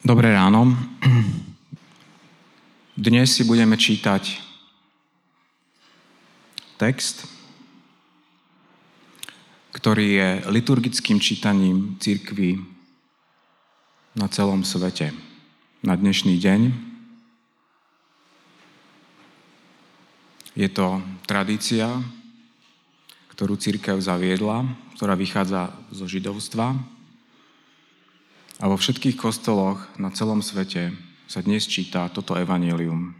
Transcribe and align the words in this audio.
Dobré 0.00 0.32
ráno. 0.32 0.72
Dnes 2.96 3.36
si 3.36 3.44
budeme 3.44 3.76
čítať 3.76 4.40
text, 6.80 7.28
ktorý 9.76 10.06
je 10.08 10.28
liturgickým 10.48 11.20
čítaním 11.20 12.00
církvy 12.00 12.64
na 14.16 14.24
celom 14.32 14.64
svete. 14.64 15.12
Na 15.84 15.92
dnešný 16.00 16.40
deň 16.40 16.60
je 20.56 20.68
to 20.72 21.04
tradícia, 21.28 22.00
ktorú 23.36 23.60
církev 23.60 24.00
zaviedla, 24.00 24.64
ktorá 24.96 25.12
vychádza 25.12 25.76
zo 25.92 26.08
židovstva, 26.08 26.72
a 28.60 28.68
vo 28.68 28.76
všetkých 28.76 29.16
kostoloch 29.16 29.80
na 29.96 30.12
celom 30.12 30.44
svete 30.44 30.92
sa 31.24 31.40
dnes 31.40 31.64
číta 31.64 32.12
toto 32.12 32.36
evanelium. 32.36 33.16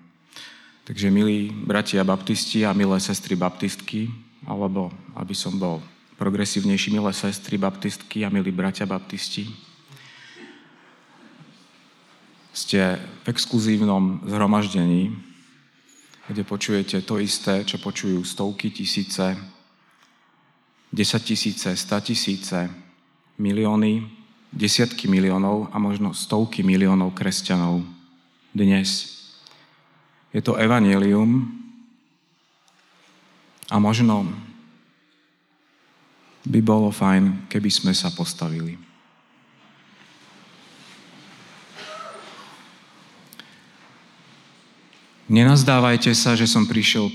Takže 0.85 1.09
milí 1.09 1.49
bratia 1.49 2.05
baptisti 2.05 2.69
a 2.69 2.77
milé 2.77 3.01
sestry 3.01 3.41
baptistky, 3.41 4.13
alebo 4.45 4.93
aby 5.16 5.33
som 5.33 5.57
bol 5.57 5.80
progresívnejší, 6.21 6.93
milé 6.93 7.16
sestry 7.16 7.57
baptistky 7.57 8.21
a 8.21 8.29
milí 8.29 8.53
bratia 8.53 8.85
baptisti, 8.85 9.49
ste 12.52 13.01
v 13.25 13.27
exkluzívnom 13.33 14.29
zhromaždení, 14.29 15.16
kde 16.29 16.43
počujete 16.45 17.01
to 17.01 17.16
isté, 17.16 17.65
čo 17.65 17.80
počujú 17.80 18.21
stovky 18.29 18.69
tisíce, 18.69 19.38
desať 20.93 21.33
tisíce, 21.33 21.71
sta 21.79 22.02
tisíce, 22.05 22.69
milióny 23.41 24.20
desiatky 24.51 25.07
miliónov 25.07 25.71
a 25.71 25.79
možno 25.79 26.11
stovky 26.11 26.66
miliónov 26.66 27.15
kresťanov 27.15 27.87
dnes. 28.51 29.23
Je 30.35 30.43
to 30.43 30.59
evanelium 30.59 31.47
a 33.71 33.79
možno 33.79 34.27
by 36.47 36.59
bolo 36.59 36.91
fajn, 36.91 37.47
keby 37.47 37.71
sme 37.71 37.93
sa 37.95 38.11
postavili. 38.11 38.74
Nenazdávajte 45.30 46.11
sa, 46.11 46.35
že 46.35 46.51
som 46.51 46.67
prišiel 46.67 47.07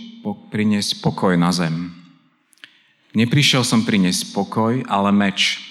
priniesť 0.48 1.04
pokoj 1.04 1.36
na 1.36 1.52
zem. 1.52 1.92
Neprišiel 3.12 3.68
som 3.68 3.84
priniesť 3.84 4.32
pokoj, 4.32 4.88
ale 4.88 5.12
meč 5.12 5.65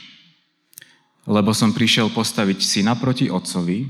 lebo 1.24 1.56
som 1.56 1.72
prišiel 1.72 2.12
postaviť 2.12 2.58
syna 2.60 2.92
proti 2.96 3.32
otcovi 3.32 3.88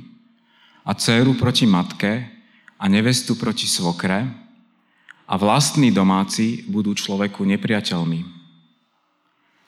a 0.86 0.94
dceru 0.94 1.34
proti 1.34 1.66
matke 1.66 2.30
a 2.78 2.84
nevestu 2.86 3.34
proti 3.34 3.66
svokre 3.66 4.26
a 5.24 5.34
vlastní 5.34 5.90
domáci 5.90 6.62
budú 6.68 6.94
človeku 6.94 7.42
nepriateľmi. 7.42 8.22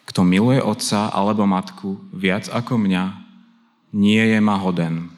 Kto 0.06 0.22
miluje 0.22 0.62
otca 0.62 1.10
alebo 1.10 1.42
matku 1.48 1.98
viac 2.14 2.46
ako 2.46 2.78
mňa, 2.78 3.04
nie 3.96 4.22
je 4.22 4.38
ma 4.38 4.54
hoden. 4.60 5.10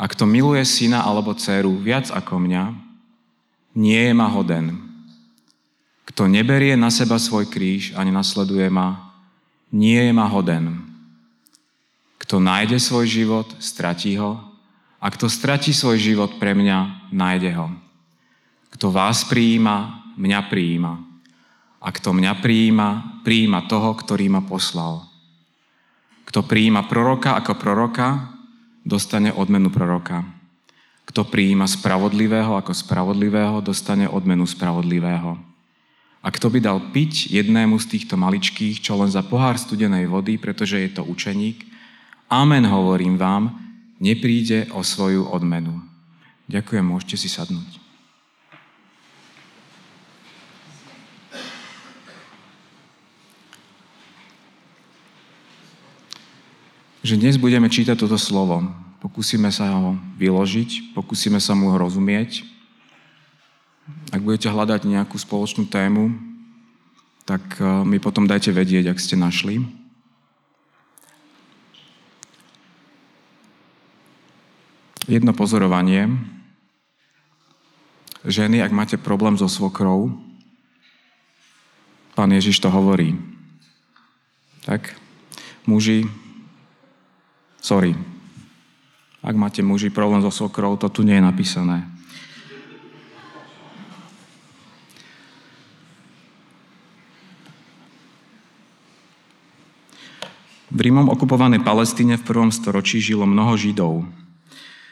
A 0.00 0.08
kto 0.08 0.26
miluje 0.26 0.64
syna 0.66 1.04
alebo 1.06 1.36
dceru 1.36 1.78
viac 1.78 2.10
ako 2.10 2.40
mňa, 2.40 2.64
nie 3.78 4.00
je 4.10 4.12
ma 4.16 4.26
hoden. 4.26 4.74
Kto 6.08 6.26
neberie 6.26 6.74
na 6.74 6.90
seba 6.90 7.20
svoj 7.22 7.46
kríž 7.46 7.94
a 7.94 8.02
nenasleduje 8.02 8.66
ma, 8.66 9.14
nie 9.70 10.00
je 10.02 10.10
ma 10.10 10.26
hoden. 10.26 10.89
Kto 12.30 12.38
nájde 12.38 12.78
svoj 12.78 13.10
život, 13.10 13.58
stratí 13.58 14.14
ho. 14.14 14.38
A 15.02 15.10
kto 15.10 15.26
stratí 15.26 15.74
svoj 15.74 15.98
život 15.98 16.38
pre 16.38 16.54
mňa, 16.54 17.10
nájde 17.10 17.50
ho. 17.58 17.74
Kto 18.70 18.94
vás 18.94 19.26
prijíma, 19.26 20.06
mňa 20.14 20.40
prijíma. 20.46 20.94
A 21.82 21.88
kto 21.90 22.14
mňa 22.14 22.38
prijíma, 22.38 22.88
prijíma 23.26 23.66
toho, 23.66 23.90
ktorý 23.98 24.30
ma 24.30 24.46
poslal. 24.46 25.10
Kto 26.22 26.46
prijíma 26.46 26.86
proroka 26.86 27.34
ako 27.34 27.58
proroka, 27.58 28.30
dostane 28.86 29.34
odmenu 29.34 29.66
proroka. 29.74 30.22
Kto 31.10 31.26
prijíma 31.26 31.66
spravodlivého 31.66 32.54
ako 32.54 32.70
spravodlivého, 32.70 33.58
dostane 33.58 34.06
odmenu 34.06 34.46
spravodlivého. 34.46 35.34
A 36.22 36.30
kto 36.30 36.46
by 36.46 36.62
dal 36.62 36.78
piť 36.94 37.26
jednému 37.26 37.74
z 37.82 37.90
týchto 37.90 38.14
maličkých, 38.14 38.78
čo 38.78 38.94
len 39.02 39.10
za 39.10 39.26
pohár 39.26 39.58
studenej 39.58 40.06
vody, 40.06 40.38
pretože 40.38 40.78
je 40.78 40.94
to 40.94 41.02
učeník, 41.02 41.69
Amen 42.30 42.62
hovorím 42.62 43.18
vám, 43.18 43.58
nepríde 43.98 44.70
o 44.70 44.86
svoju 44.86 45.26
odmenu. 45.34 45.82
Ďakujem, 46.46 46.86
môžete 46.86 47.18
si 47.18 47.26
sadnúť. 47.26 47.82
Že 57.02 57.18
dnes 57.18 57.34
budeme 57.34 57.66
čítať 57.66 57.98
toto 57.98 58.14
slovo. 58.14 58.62
Pokúsime 59.02 59.50
sa 59.50 59.74
ho 59.74 59.98
vyložiť, 60.14 60.94
pokúsime 60.94 61.42
sa 61.42 61.58
mu 61.58 61.74
rozumieť. 61.74 62.46
Ak 64.14 64.22
budete 64.22 64.46
hľadať 64.46 64.86
nejakú 64.86 65.18
spoločnú 65.18 65.66
tému, 65.66 66.14
tak 67.26 67.42
eh, 67.58 67.82
mi 67.82 67.98
potom 67.98 68.30
dajte 68.30 68.54
vedieť, 68.54 68.94
ak 68.94 69.02
ste 69.02 69.18
našli. 69.18 69.79
Jedno 75.10 75.34
pozorovanie. 75.34 76.06
Ženy, 78.22 78.62
ak 78.62 78.70
máte 78.70 78.94
problém 78.94 79.34
so 79.34 79.50
svokrou, 79.50 80.14
pán 82.14 82.30
Ježiš 82.30 82.62
to 82.62 82.70
hovorí. 82.70 83.18
Tak? 84.62 84.94
Muži, 85.66 86.06
sorry. 87.58 87.98
Ak 89.20 89.34
máte 89.34 89.66
muži 89.66 89.90
problém 89.90 90.22
so 90.22 90.30
svokrou, 90.30 90.78
to 90.78 90.86
tu 90.86 91.02
nie 91.02 91.18
je 91.18 91.26
napísané. 91.26 91.90
V 100.70 100.78
Rímom 100.78 101.10
okupovanej 101.10 101.66
Palestíne 101.66 102.14
v 102.14 102.22
prvom 102.22 102.54
storočí 102.54 103.02
žilo 103.02 103.26
mnoho 103.26 103.58
Židov. 103.58 104.06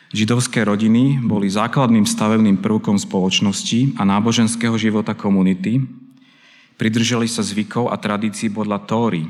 Židovské 0.09 0.65
rodiny 0.65 1.21
boli 1.21 1.53
základným 1.53 2.09
stavebným 2.09 2.65
prvkom 2.65 2.97
spoločnosti 2.97 4.01
a 4.01 4.09
náboženského 4.09 4.73
života 4.81 5.13
komunity. 5.13 5.85
Pridržali 6.81 7.29
sa 7.29 7.45
zvykov 7.45 7.93
a 7.93 8.01
tradícií 8.01 8.49
podľa 8.49 8.89
Tóry. 8.89 9.29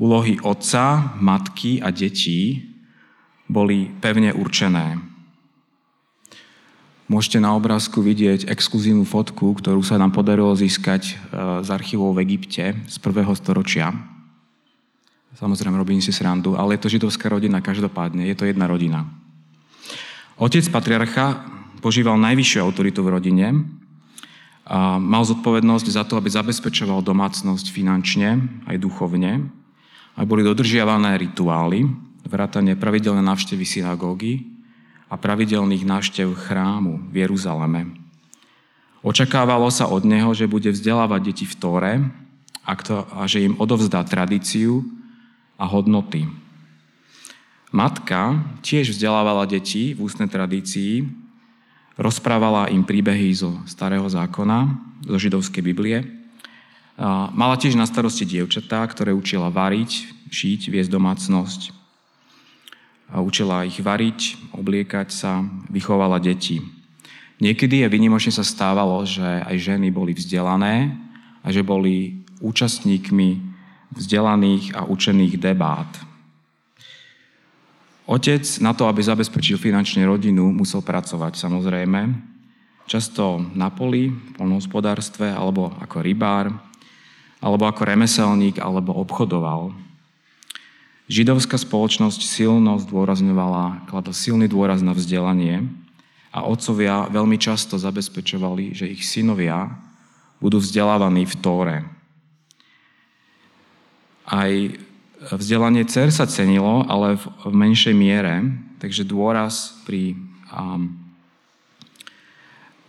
Úlohy 0.00 0.40
otca, 0.40 1.12
matky 1.20 1.84
a 1.84 1.92
detí 1.92 2.64
boli 3.44 3.92
pevne 4.00 4.32
určené. 4.32 4.96
Môžete 7.12 7.36
na 7.36 7.52
obrázku 7.52 8.00
vidieť 8.00 8.48
exkluzívnu 8.48 9.04
fotku, 9.04 9.52
ktorú 9.52 9.84
sa 9.84 10.00
nám 10.00 10.16
podarilo 10.16 10.56
získať 10.56 11.12
e, 11.12 11.14
z 11.60 11.68
archívov 11.68 12.16
v 12.16 12.24
Egypte 12.24 12.72
z 12.88 12.96
prvého 13.04 13.36
storočia. 13.36 13.92
Samozrejme, 15.36 15.76
robím 15.76 16.00
si 16.00 16.08
srandu, 16.08 16.56
ale 16.56 16.80
je 16.80 16.88
to 16.88 16.92
židovská 16.96 17.28
rodina 17.28 17.60
každopádne, 17.60 18.24
je 18.32 18.36
to 18.38 18.48
jedna 18.48 18.64
rodina. 18.64 19.04
Otec 20.42 20.66
patriarcha 20.74 21.38
požíval 21.78 22.18
najvyššiu 22.18 22.58
autoritu 22.66 23.06
v 23.06 23.14
rodine, 23.14 23.46
a 24.66 24.98
mal 24.98 25.22
zodpovednosť 25.22 25.86
za 25.90 26.02
to, 26.02 26.18
aby 26.18 26.30
zabezpečoval 26.30 27.02
domácnosť 27.02 27.70
finančne 27.70 28.42
aj 28.66 28.78
duchovne, 28.78 29.46
aby 30.18 30.26
boli 30.26 30.42
dodržiavané 30.42 31.14
rituály, 31.18 31.86
vrátane 32.26 32.74
pravidelné 32.74 33.22
návštevy 33.22 33.62
synagógy 33.62 34.46
a 35.10 35.18
pravidelných 35.18 35.86
návštev 35.86 36.34
chrámu 36.34 37.10
v 37.10 37.26
Jeruzaleme. 37.26 37.94
Očakávalo 39.02 39.70
sa 39.70 39.90
od 39.90 40.06
neho, 40.06 40.30
že 40.34 40.50
bude 40.50 40.70
vzdelávať 40.70 41.20
deti 41.22 41.46
v 41.46 41.54
Tóre 41.58 41.92
a, 42.66 42.72
a 43.18 43.22
že 43.26 43.46
im 43.46 43.58
odovzdá 43.58 44.06
tradíciu 44.06 44.86
a 45.58 45.66
hodnoty, 45.66 46.30
Matka 47.72 48.36
tiež 48.60 48.92
vzdelávala 48.92 49.48
deti 49.48 49.96
v 49.96 50.04
ústnej 50.04 50.28
tradícii, 50.28 51.08
rozprávala 51.96 52.68
im 52.68 52.84
príbehy 52.84 53.32
zo 53.32 53.56
starého 53.64 54.04
zákona, 54.04 54.76
zo 55.08 55.16
židovskej 55.16 55.64
Biblie. 55.64 56.04
Mala 57.32 57.56
tiež 57.56 57.72
na 57.72 57.88
starosti 57.88 58.28
dievčatá, 58.28 58.84
ktoré 58.84 59.16
učila 59.16 59.48
variť, 59.48 60.04
šiť, 60.28 60.68
viesť 60.68 60.92
domácnosť. 60.92 61.72
Učila 63.16 63.64
ich 63.64 63.80
variť, 63.80 64.36
obliekať 64.52 65.08
sa, 65.08 65.40
vychovala 65.72 66.20
deti. 66.20 66.60
Niekedy 67.40 67.88
je 67.88 67.88
vynimočne 67.88 68.36
sa 68.36 68.44
stávalo, 68.44 69.00
že 69.08 69.24
aj 69.24 69.56
ženy 69.56 69.88
boli 69.88 70.12
vzdelané 70.12 70.92
a 71.40 71.48
že 71.48 71.64
boli 71.64 72.20
účastníkmi 72.44 73.40
vzdelaných 73.96 74.76
a 74.76 74.84
učených 74.84 75.40
debát 75.40 76.11
Otec 78.02 78.42
na 78.58 78.74
to, 78.74 78.90
aby 78.90 78.98
zabezpečil 78.98 79.62
finančne 79.62 80.02
rodinu, 80.02 80.50
musel 80.50 80.82
pracovať 80.82 81.38
samozrejme. 81.38 82.00
Často 82.90 83.38
na 83.54 83.70
poli, 83.70 84.10
v 84.10 84.30
polnohospodárstve, 84.34 85.30
alebo 85.30 85.70
ako 85.78 86.02
rybár, 86.02 86.50
alebo 87.38 87.64
ako 87.70 87.82
remeselník, 87.86 88.58
alebo 88.58 88.90
obchodoval. 88.98 89.70
Židovská 91.06 91.54
spoločnosť 91.58 92.26
silno 92.26 92.82
zdôrazňovala, 92.82 93.86
kladla 93.86 94.14
silný 94.14 94.50
dôraz 94.50 94.82
na 94.82 94.94
vzdelanie 94.94 95.66
a 96.34 96.42
otcovia 96.42 97.06
veľmi 97.06 97.38
často 97.38 97.78
zabezpečovali, 97.78 98.74
že 98.74 98.90
ich 98.90 99.06
synovia 99.06 99.70
budú 100.42 100.58
vzdelávaní 100.58 101.22
v 101.28 101.34
Tóre. 101.38 101.78
Aj 104.26 104.50
Vzdelanie 105.30 105.86
dcer 105.86 106.10
sa 106.10 106.26
cenilo, 106.26 106.82
ale 106.90 107.14
v, 107.14 107.24
v 107.46 107.54
menšej 107.54 107.94
miere, 107.94 108.42
takže 108.82 109.06
dôraz 109.06 109.78
pri, 109.86 110.18
um, 110.50 110.98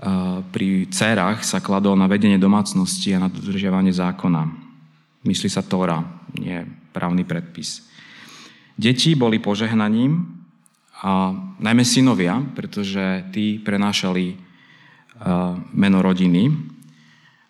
uh, 0.02 0.42
pri 0.50 0.90
dcerách 0.90 1.46
sa 1.46 1.62
kladol 1.62 1.94
na 1.94 2.10
vedenie 2.10 2.42
domácnosti 2.42 3.14
a 3.14 3.22
na 3.22 3.30
dodržiavanie 3.30 3.94
zákona. 3.94 4.50
Myslí 5.30 5.46
sa 5.46 5.62
Tóra, 5.62 6.02
nie 6.34 6.66
právny 6.90 7.22
predpis. 7.22 7.86
Deti 8.74 9.14
boli 9.14 9.38
požehnaním, 9.38 10.44
a 11.04 11.36
najmä 11.60 11.84
synovia, 11.84 12.40
pretože 12.56 13.28
tí 13.36 13.60
prenášali 13.60 14.32
uh, 14.32 15.60
meno 15.76 16.00
rodiny 16.00 16.48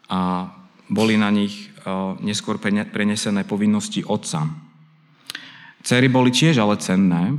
a 0.09 0.49
boli 0.89 1.21
na 1.21 1.29
nich 1.29 1.69
uh, 1.85 2.17
neskôr 2.17 2.57
prenesené 2.89 3.45
povinnosti 3.45 4.01
otca. 4.01 4.62
Cery 5.83 6.07
boli 6.07 6.31
tiež 6.31 6.63
ale 6.63 6.79
cenné, 6.79 7.35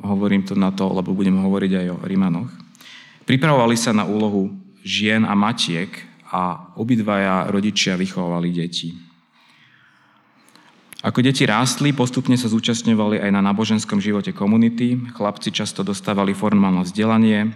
hovorím 0.00 0.48
to 0.48 0.56
na 0.56 0.72
to, 0.72 0.88
lebo 0.88 1.12
budem 1.12 1.36
hovoriť 1.36 1.72
aj 1.76 1.86
o 1.92 1.96
Rímanoch. 2.08 2.48
Pripravovali 3.28 3.76
sa 3.76 3.92
na 3.92 4.08
úlohu 4.08 4.54
žien 4.80 5.26
a 5.28 5.36
matiek 5.36 5.90
a 6.32 6.72
obidvaja 6.78 7.52
rodičia 7.52 7.98
vychovávali 7.98 8.48
deti. 8.54 8.94
Ako 11.04 11.22
deti 11.22 11.44
rástli, 11.46 11.92
postupne 11.92 12.34
sa 12.34 12.50
zúčastňovali 12.50 13.20
aj 13.22 13.30
na 13.30 13.44
náboženskom 13.44 14.00
živote 14.02 14.32
komunity. 14.32 14.96
Chlapci 15.14 15.52
často 15.52 15.84
dostávali 15.86 16.34
formálne 16.34 16.82
vzdelanie 16.82 17.52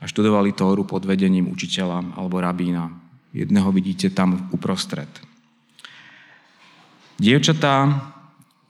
a 0.00 0.04
študovali 0.04 0.52
Tóru 0.52 0.84
pod 0.84 1.06
vedením 1.06 1.48
učiteľa 1.48 2.18
alebo 2.18 2.42
rabína. 2.42 2.92
Jedného 3.30 3.70
vidíte 3.70 4.10
tam 4.10 4.50
uprostred. 4.50 5.08
Dievčatá 7.20 8.10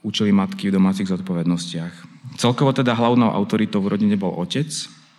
učili 0.00 0.32
matky 0.32 0.68
v 0.68 0.76
domácich 0.80 1.08
zodpovednostiach. 1.08 1.94
Celkovo 2.40 2.72
teda 2.72 2.96
hlavnou 2.96 3.28
autoritou 3.28 3.84
v 3.84 3.96
rodine 3.96 4.16
bol 4.16 4.32
otec, 4.36 4.68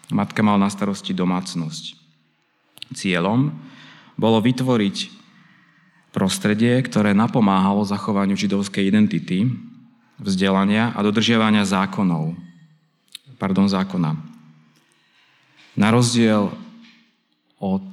matka 0.10 0.42
mala 0.42 0.68
na 0.68 0.70
starosti 0.70 1.14
domácnosť. 1.14 1.98
Cieľom 2.92 3.56
bolo 4.20 4.38
vytvoriť 4.44 5.22
prostredie, 6.12 6.76
ktoré 6.84 7.16
napomáhalo 7.16 7.88
zachovaniu 7.88 8.36
židovskej 8.36 8.84
identity, 8.92 9.48
vzdelania 10.20 10.92
a 10.94 11.00
dodržiavania 11.02 11.64
zákonov. 11.64 12.36
Pardon, 13.40 13.66
zákona. 13.66 14.14
Na 15.74 15.88
rozdiel 15.90 16.52
od 17.58 17.86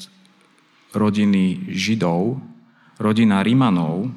rodiny 0.93 1.73
Židov, 1.73 2.43
rodina 2.99 3.41
Rimanov 3.41 4.11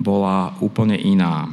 bola 0.00 0.56
úplne 0.64 0.96
iná. 0.96 1.52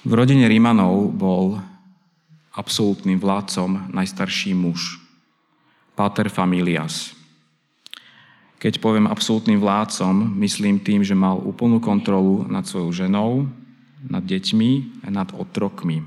V 0.00 0.12
rodine 0.16 0.48
Rímanov 0.48 1.12
bol 1.12 1.60
absolútnym 2.56 3.20
vládcom 3.20 3.92
najstarší 3.92 4.56
muž, 4.56 4.96
Pater 5.92 6.32
Familias. 6.32 7.12
Keď 8.56 8.80
poviem 8.80 9.04
absolútnym 9.04 9.60
vládcom, 9.60 10.40
myslím 10.40 10.80
tým, 10.80 11.04
že 11.04 11.12
mal 11.12 11.36
úplnú 11.36 11.80
kontrolu 11.80 12.48
nad 12.48 12.64
svojou 12.64 12.92
ženou, 12.92 13.48
nad 14.04 14.24
deťmi 14.24 15.04
a 15.04 15.08
nad 15.12 15.28
otrokmi. 15.36 16.00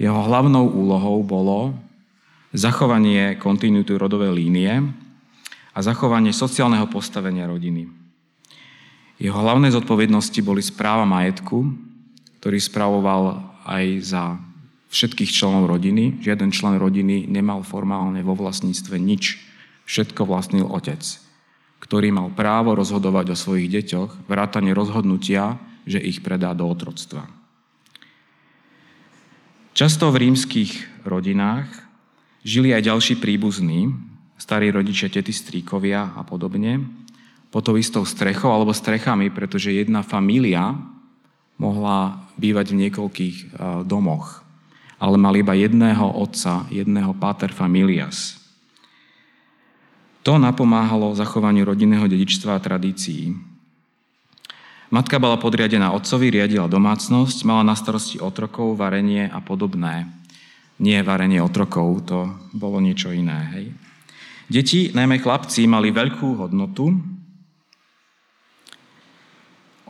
Jeho 0.00 0.20
hlavnou 0.24 0.72
úlohou 0.72 1.20
bolo 1.20 1.76
zachovanie 2.56 3.36
kontinuity 3.36 3.92
rodovej 3.92 4.32
línie 4.32 4.88
a 5.78 5.86
zachovanie 5.86 6.34
sociálneho 6.34 6.90
postavenia 6.90 7.46
rodiny. 7.46 7.86
Jeho 9.22 9.38
hlavné 9.38 9.70
zodpovednosti 9.70 10.42
boli 10.42 10.58
správa 10.58 11.06
majetku, 11.06 11.70
ktorý 12.42 12.58
spravoval 12.58 13.38
aj 13.62 13.84
za 14.02 14.22
všetkých 14.90 15.30
členov 15.30 15.70
rodiny. 15.70 16.18
Žiaden 16.18 16.50
člen 16.50 16.82
rodiny 16.82 17.30
nemal 17.30 17.62
formálne 17.62 18.26
vo 18.26 18.34
vlastníctve 18.34 18.98
nič. 18.98 19.38
Všetko 19.86 20.26
vlastnil 20.26 20.66
otec, 20.66 20.98
ktorý 21.78 22.10
mal 22.10 22.34
právo 22.34 22.74
rozhodovať 22.74 23.34
o 23.34 23.36
svojich 23.38 23.70
deťoch, 23.70 24.26
vrátane 24.26 24.74
rozhodnutia, 24.74 25.62
že 25.86 26.02
ich 26.02 26.26
predá 26.26 26.58
do 26.58 26.66
otroctva. 26.66 27.22
Často 29.78 30.10
v 30.10 30.26
rímskych 30.26 31.06
rodinách 31.06 31.70
žili 32.42 32.74
aj 32.74 32.82
ďalší 32.82 33.14
príbuzní, 33.22 33.94
starí 34.38 34.70
rodičia, 34.70 35.10
tety, 35.10 35.34
stríkovia 35.34 36.14
a 36.14 36.22
podobne, 36.22 36.86
pod 37.50 37.66
tou 37.66 37.74
istou 37.74 38.06
strechou 38.06 38.54
alebo 38.54 38.70
strechami, 38.70 39.28
pretože 39.34 39.74
jedna 39.74 40.06
família 40.06 40.78
mohla 41.58 42.22
bývať 42.38 42.70
v 42.72 42.78
niekoľkých 42.86 43.36
e, 43.36 43.44
domoch, 43.82 44.46
ale 45.02 45.18
mali 45.18 45.42
iba 45.42 45.58
jedného 45.58 46.06
otca, 46.14 46.70
jedného 46.70 47.12
pater 47.18 47.50
familias. 47.50 48.38
To 50.22 50.38
napomáhalo 50.38 51.16
zachovaniu 51.18 51.66
rodinného 51.66 52.06
dedičstva 52.06 52.60
a 52.60 52.62
tradícií. 52.62 53.34
Matka 54.88 55.20
bola 55.20 55.36
podriadená 55.36 55.92
otcovi, 55.92 56.32
riadila 56.32 56.64
domácnosť, 56.64 57.44
mala 57.44 57.60
na 57.64 57.76
starosti 57.76 58.20
otrokov, 58.20 58.76
varenie 58.76 59.28
a 59.28 59.40
podobné. 59.40 60.08
Nie 60.80 61.04
varenie 61.04 61.42
otrokov, 61.42 62.08
to 62.08 62.18
bolo 62.56 62.80
niečo 62.80 63.12
iné. 63.12 63.40
Hej. 63.52 63.87
Deti, 64.48 64.88
najmä 64.96 65.20
chlapci, 65.20 65.68
mali 65.68 65.92
veľkú 65.92 66.40
hodnotu, 66.40 66.96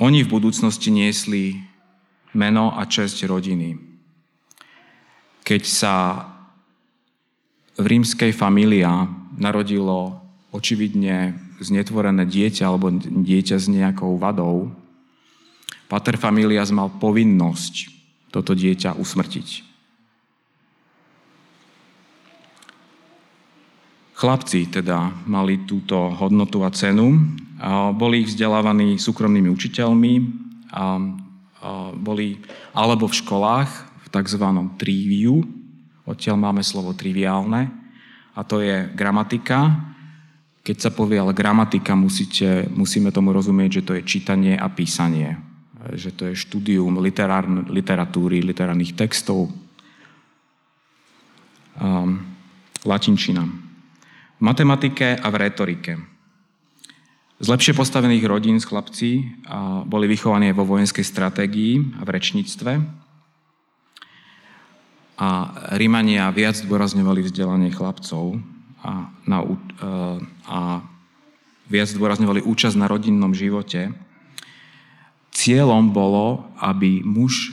oni 0.02 0.26
v 0.26 0.30
budúcnosti 0.30 0.90
niesli 0.90 1.62
meno 2.34 2.74
a 2.74 2.82
česť 2.82 3.26
rodiny. 3.30 3.78
Keď 5.46 5.62
sa 5.62 5.94
v 7.78 7.86
rímskej 7.86 8.34
familia 8.34 9.06
narodilo 9.38 10.26
očividne 10.50 11.38
znetvorené 11.62 12.26
dieťa 12.26 12.64
alebo 12.66 12.90
dieťa 12.98 13.56
s 13.62 13.66
nejakou 13.70 14.18
vadou, 14.18 14.74
pater 15.86 16.18
familias 16.18 16.74
mal 16.74 16.90
povinnosť 16.98 17.74
toto 18.34 18.58
dieťa 18.58 18.98
usmrtiť. 18.98 19.67
Chlapci 24.18 24.66
teda 24.66 25.14
mali 25.30 25.62
túto 25.62 25.94
hodnotu 25.94 26.66
a 26.66 26.74
cenu. 26.74 27.14
Boli 27.94 28.26
vzdelávaní 28.26 28.98
súkromnými 28.98 29.46
učiteľmi, 29.46 30.12
boli 32.02 32.42
alebo 32.74 33.06
v 33.06 33.14
školách, 33.14 33.70
v 33.78 34.08
tzv. 34.10 34.44
triviu, 34.74 35.46
odtiaľ 36.02 36.34
máme 36.34 36.66
slovo 36.66 36.98
triviálne, 36.98 37.70
a 38.34 38.42
to 38.42 38.58
je 38.58 38.90
gramatika. 38.90 39.86
Keď 40.66 40.76
sa 40.82 40.90
povie 40.90 41.22
ale 41.22 41.30
gramatika, 41.30 41.94
musíte, 41.94 42.66
musíme 42.74 43.14
tomu 43.14 43.30
rozumieť, 43.30 43.70
že 43.70 43.86
to 43.86 43.92
je 43.94 44.02
čítanie 44.02 44.58
a 44.58 44.66
písanie. 44.66 45.38
Že 45.94 46.10
to 46.18 46.22
je 46.26 46.34
štúdium 46.34 46.98
literár, 46.98 47.46
literatúry, 47.70 48.42
literárnych 48.42 48.98
textov, 48.98 49.46
um, 51.78 52.18
latinčina 52.82 53.67
v 54.38 54.42
matematike 54.42 55.18
a 55.18 55.26
v 55.28 55.36
retorike. 55.36 55.92
Z 57.38 57.46
lepšie 57.46 57.74
postavených 57.74 58.26
rodín 58.26 58.58
z 58.58 58.66
chlapci 58.66 59.10
boli 59.86 60.10
vychovaní 60.10 60.50
vo 60.50 60.66
vojenskej 60.66 61.06
stratégii 61.06 61.98
a 61.98 62.02
v 62.02 62.10
rečníctve. 62.10 62.72
A 65.18 65.28
Rímania 65.74 66.30
viac 66.30 66.58
zdôrazňovali 66.58 67.26
vzdelanie 67.26 67.70
chlapcov 67.74 68.38
a, 68.86 69.10
na, 69.26 69.38
e, 69.42 69.54
a 70.46 70.58
viac 71.66 71.90
zdôrazňovali 71.90 72.46
účasť 72.46 72.78
na 72.78 72.86
rodinnom 72.86 73.34
živote. 73.34 73.90
Cieľom 75.34 75.90
bolo, 75.90 76.46
aby 76.62 77.02
muž, 77.02 77.50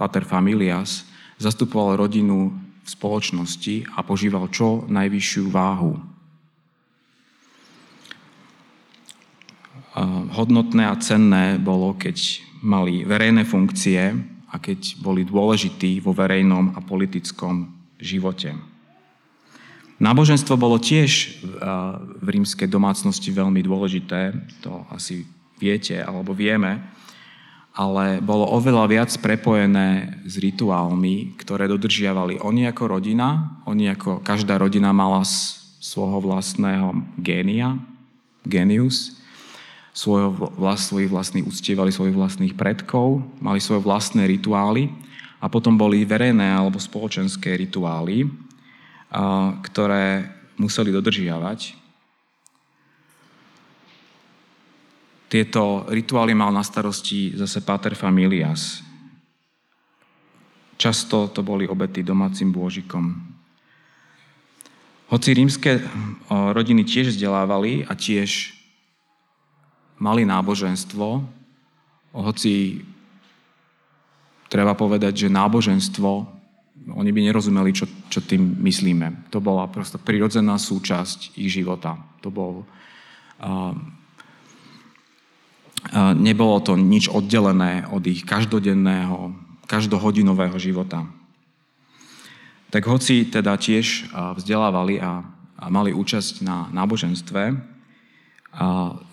pater 0.00 0.24
familias, 0.24 1.04
zastupoval 1.36 2.00
rodinu 2.00 2.56
v 2.82 2.88
spoločnosti 2.90 3.86
a 3.94 4.02
požíval 4.02 4.50
čo 4.50 4.86
najvyššiu 4.90 5.44
váhu. 5.48 6.12
hodnotné 10.32 10.88
a 10.88 10.96
cenné 10.96 11.60
bolo, 11.60 11.92
keď 11.92 12.40
mali 12.64 13.04
verejné 13.04 13.44
funkcie 13.44 14.00
a 14.52 14.56
keď 14.56 15.00
boli 15.00 15.24
dôležití 15.24 16.00
vo 16.00 16.16
verejnom 16.16 16.72
a 16.76 16.80
politickom 16.80 17.68
živote. 18.00 18.56
Náboženstvo 20.02 20.58
bolo 20.58 20.82
tiež 20.82 21.44
v 22.18 22.26
rímskej 22.26 22.66
domácnosti 22.66 23.30
veľmi 23.30 23.62
dôležité, 23.62 24.34
to 24.64 24.82
asi 24.90 25.22
viete 25.60 25.94
alebo 26.00 26.34
vieme, 26.34 26.82
ale 27.72 28.20
bolo 28.20 28.44
oveľa 28.52 28.84
viac 28.88 29.10
prepojené 29.16 30.20
s 30.28 30.36
rituálmi, 30.36 31.40
ktoré 31.40 31.64
dodržiavali 31.64 32.44
oni 32.44 32.68
ako 32.68 33.00
rodina, 33.00 33.56
oni 33.64 33.88
ako 33.96 34.20
každá 34.20 34.60
rodina 34.60 34.92
mala 34.92 35.24
svojho 35.24 36.20
vlastného 36.20 36.92
génia, 37.16 37.80
genius, 38.44 39.16
svojho, 39.96 40.32
vlast, 40.56 40.92
svojich 40.92 41.08
vlastných, 41.08 41.48
uctievali 41.48 41.92
svojich 41.92 42.16
vlastných 42.16 42.54
predkov, 42.56 43.24
mali 43.40 43.60
svoje 43.60 43.84
vlastné 43.84 44.24
rituály 44.28 44.92
a 45.40 45.48
potom 45.48 45.76
boli 45.76 46.04
verejné 46.04 46.48
alebo 46.48 46.76
spoločenské 46.80 47.56
rituály, 47.56 48.28
ktoré 49.64 50.28
museli 50.56 50.92
dodržiavať 50.92 51.81
Tieto 55.32 55.88
rituály 55.88 56.36
mal 56.36 56.52
na 56.52 56.60
starosti 56.60 57.32
zase 57.32 57.64
Pater 57.64 57.96
Familias. 57.96 58.84
Často 60.76 61.32
to 61.32 61.40
boli 61.40 61.64
obety 61.64 62.04
domácim 62.04 62.52
bôžikom. 62.52 63.16
Hoci 65.08 65.32
rímske 65.32 65.80
rodiny 66.28 66.84
tiež 66.84 67.16
vzdelávali 67.16 67.88
a 67.88 67.96
tiež 67.96 68.52
mali 69.96 70.28
náboženstvo, 70.28 71.24
hoci 72.12 72.84
treba 74.52 74.76
povedať, 74.76 75.16
že 75.16 75.28
náboženstvo, 75.32 76.10
oni 76.92 77.08
by 77.08 77.20
nerozumeli, 77.24 77.72
čo, 77.72 77.88
čo 78.12 78.20
tým 78.20 78.60
myslíme. 78.68 79.32
To 79.32 79.40
bola 79.40 79.64
prosto 79.72 79.96
prirodzená 79.96 80.60
súčasť 80.60 81.40
ich 81.40 81.48
života. 81.48 81.96
To 82.20 82.28
bol 82.28 82.68
uh, 82.68 83.72
nebolo 86.14 86.62
to 86.62 86.78
nič 86.78 87.10
oddelené 87.10 87.90
od 87.90 88.06
ich 88.06 88.22
každodenného, 88.22 89.34
každohodinového 89.66 90.54
života. 90.62 91.02
Tak 92.72 92.86
hoci 92.86 93.26
teda 93.28 93.58
tiež 93.58 94.08
vzdelávali 94.14 95.02
a, 95.02 95.26
mali 95.68 95.94
účasť 95.94 96.42
na 96.42 96.70
náboženstve, 96.70 97.42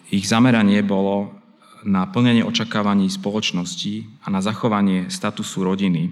ich 0.10 0.26
zameranie 0.26 0.82
bolo 0.82 1.38
na 1.86 2.10
plnenie 2.10 2.44
očakávaní 2.44 3.08
spoločnosti 3.08 4.26
a 4.26 4.34
na 4.34 4.44
zachovanie 4.44 5.08
statusu 5.08 5.64
rodiny 5.64 6.12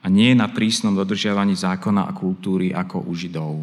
a 0.00 0.08
nie 0.08 0.32
na 0.32 0.48
prísnom 0.48 0.96
dodržiavaní 0.96 1.54
zákona 1.54 2.08
a 2.08 2.16
kultúry 2.16 2.72
ako 2.72 3.04
u 3.04 3.12
Židov. 3.14 3.54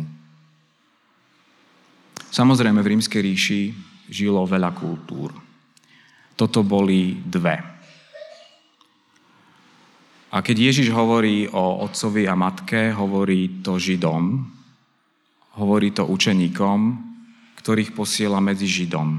Samozrejme 2.29 2.79
v 2.79 2.91
rímskej 2.93 3.21
ríši 3.23 3.61
žilo 4.07 4.45
veľa 4.45 4.71
kultúr. 4.77 5.33
Toto 6.37 6.61
boli 6.61 7.17
dve. 7.25 7.57
A 10.29 10.45
keď 10.45 10.69
Ježiš 10.69 10.93
hovorí 10.93 11.49
o 11.49 11.81
otcovi 11.81 12.29
a 12.29 12.37
matke, 12.37 12.93
hovorí 12.93 13.63
to 13.65 13.81
Židom, 13.81 14.45
hovorí 15.57 15.89
to 15.89 16.05
učeníkom, 16.05 16.79
ktorých 17.57 17.97
posiela 17.97 18.37
medzi 18.37 18.69
Židom. 18.69 19.17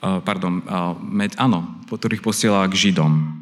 Pardon, 0.00 0.64
med, 1.06 1.36
áno, 1.38 1.84
ktorých 1.86 2.24
posiela 2.24 2.66
k 2.66 2.74
Židom. 2.88 3.40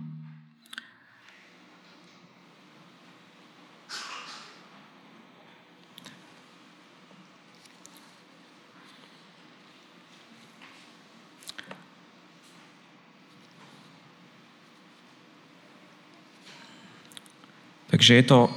Takže 18.08 18.24
je 18.24 18.32
to 18.32 18.48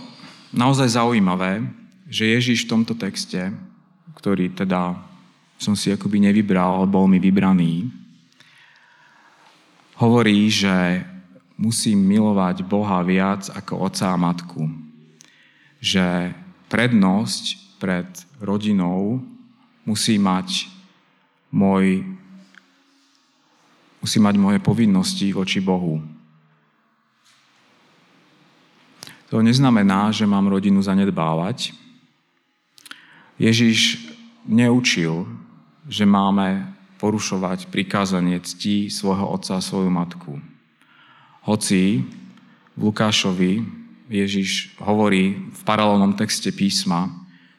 naozaj 0.55 0.95
zaujímavé, 0.95 1.59
že 2.07 2.39
Ježiš 2.39 2.63
v 2.63 2.71
tomto 2.71 2.95
texte, 2.95 3.51
ktorý 4.15 4.47
teda 4.55 4.95
som 5.59 5.75
si 5.75 5.91
akoby 5.91 6.23
nevybral, 6.23 6.87
bol 6.87 7.03
mi 7.03 7.19
vybraný, 7.19 7.91
hovorí, 9.99 10.47
že 10.47 11.03
musím 11.59 11.99
milovať 11.99 12.63
Boha 12.63 13.03
viac 13.03 13.51
ako 13.51 13.91
otca 13.91 14.15
a 14.15 14.15
matku. 14.15 14.71
Že 15.83 16.31
prednosť 16.71 17.75
pred 17.75 18.07
rodinou 18.39 19.19
musí 19.83 20.15
mať 20.15 20.71
môj 21.51 22.07
musí 23.99 24.15
mať 24.15 24.35
moje 24.39 24.63
povinnosti 24.63 25.27
voči 25.35 25.59
Bohu. 25.59 26.20
To 29.31 29.39
neznamená, 29.39 30.11
že 30.11 30.27
mám 30.27 30.51
rodinu 30.51 30.83
zanedbávať. 30.83 31.71
Ježiš 33.39 34.11
neučil, 34.43 35.23
že 35.87 36.03
máme 36.03 36.67
porušovať 36.99 37.71
prikázanie 37.71 38.43
ctí 38.43 38.91
svojho 38.91 39.31
otca 39.31 39.57
a 39.57 39.63
svoju 39.63 39.87
matku. 39.87 40.35
Hoci 41.47 42.03
v 42.75 42.81
Lukášovi 42.83 43.63
Ježiš 44.11 44.75
hovorí 44.83 45.39
v 45.47 45.61
paralelnom 45.63 46.11
texte 46.19 46.51
písma, 46.51 47.07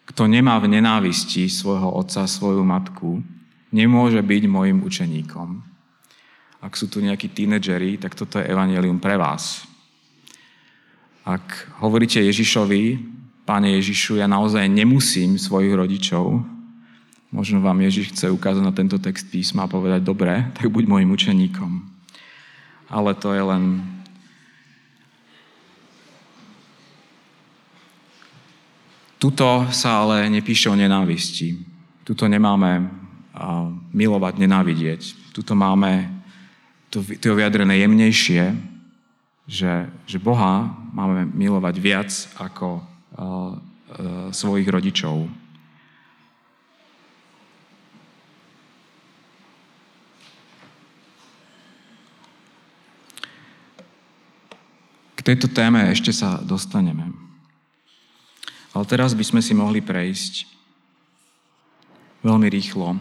kto 0.04 0.28
nemá 0.28 0.60
v 0.60 0.76
nenávisti 0.76 1.48
svojho 1.48 1.88
otca 1.88 2.28
a 2.28 2.30
svoju 2.30 2.60
matku, 2.68 3.24
nemôže 3.72 4.20
byť 4.20 4.42
môjim 4.44 4.84
učeníkom. 4.84 5.64
Ak 6.60 6.76
sú 6.76 6.92
tu 6.92 7.00
nejakí 7.00 7.32
tínedžeri, 7.32 7.96
tak 7.96 8.12
toto 8.12 8.36
je 8.36 8.44
evanelium 8.44 9.00
pre 9.00 9.16
vás. 9.16 9.71
Ak 11.22 11.70
hovoríte 11.78 12.18
Ježišovi, 12.18 13.12
Páne 13.42 13.74
Ježišu, 13.74 14.22
ja 14.22 14.30
naozaj 14.30 14.70
nemusím 14.70 15.34
svojich 15.34 15.74
rodičov, 15.74 16.46
možno 17.34 17.58
vám 17.58 17.82
Ježiš 17.82 18.14
chce 18.14 18.30
ukázať 18.30 18.62
na 18.62 18.70
tento 18.70 19.02
text 19.02 19.26
písma 19.34 19.66
a 19.66 19.72
povedať, 19.72 20.06
dobre, 20.06 20.46
tak 20.56 20.70
buď 20.70 20.86
môjim 20.86 21.10
učeníkom. 21.10 21.82
Ale 22.86 23.14
to 23.18 23.34
je 23.34 23.42
len 23.42 23.82
Tuto 29.22 29.70
sa 29.70 30.02
ale 30.02 30.26
nepíše 30.26 30.66
o 30.66 30.74
nenávisti. 30.74 31.54
Tuto 32.02 32.26
nemáme 32.26 32.90
milovať, 33.94 34.34
nenávidieť. 34.34 35.30
Tuto 35.30 35.54
máme 35.54 36.10
to, 36.90 37.06
to 37.22 37.30
vyjadrené 37.30 37.86
jemnejšie, 37.86 38.71
že, 39.46 39.90
že 40.06 40.22
Boha 40.22 40.70
máme 40.94 41.26
milovať 41.26 41.74
viac 41.82 42.10
ako 42.38 42.78
uh, 42.78 42.82
uh, 43.18 43.50
svojich 44.30 44.68
rodičov. 44.70 45.26
K 55.18 55.20
tejto 55.22 55.46
téme 55.50 55.86
ešte 55.90 56.10
sa 56.10 56.42
dostaneme. 56.42 57.14
Ale 58.72 58.84
teraz 58.88 59.12
by 59.12 59.22
sme 59.22 59.40
si 59.44 59.52
mohli 59.54 59.84
prejsť 59.84 60.48
veľmi 62.24 62.48
rýchlo 62.48 62.96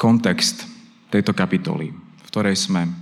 kontext 0.00 0.64
tejto 1.12 1.36
kapitoly, 1.36 1.92
v 1.92 2.22
ktorej 2.24 2.56
sme 2.56 2.99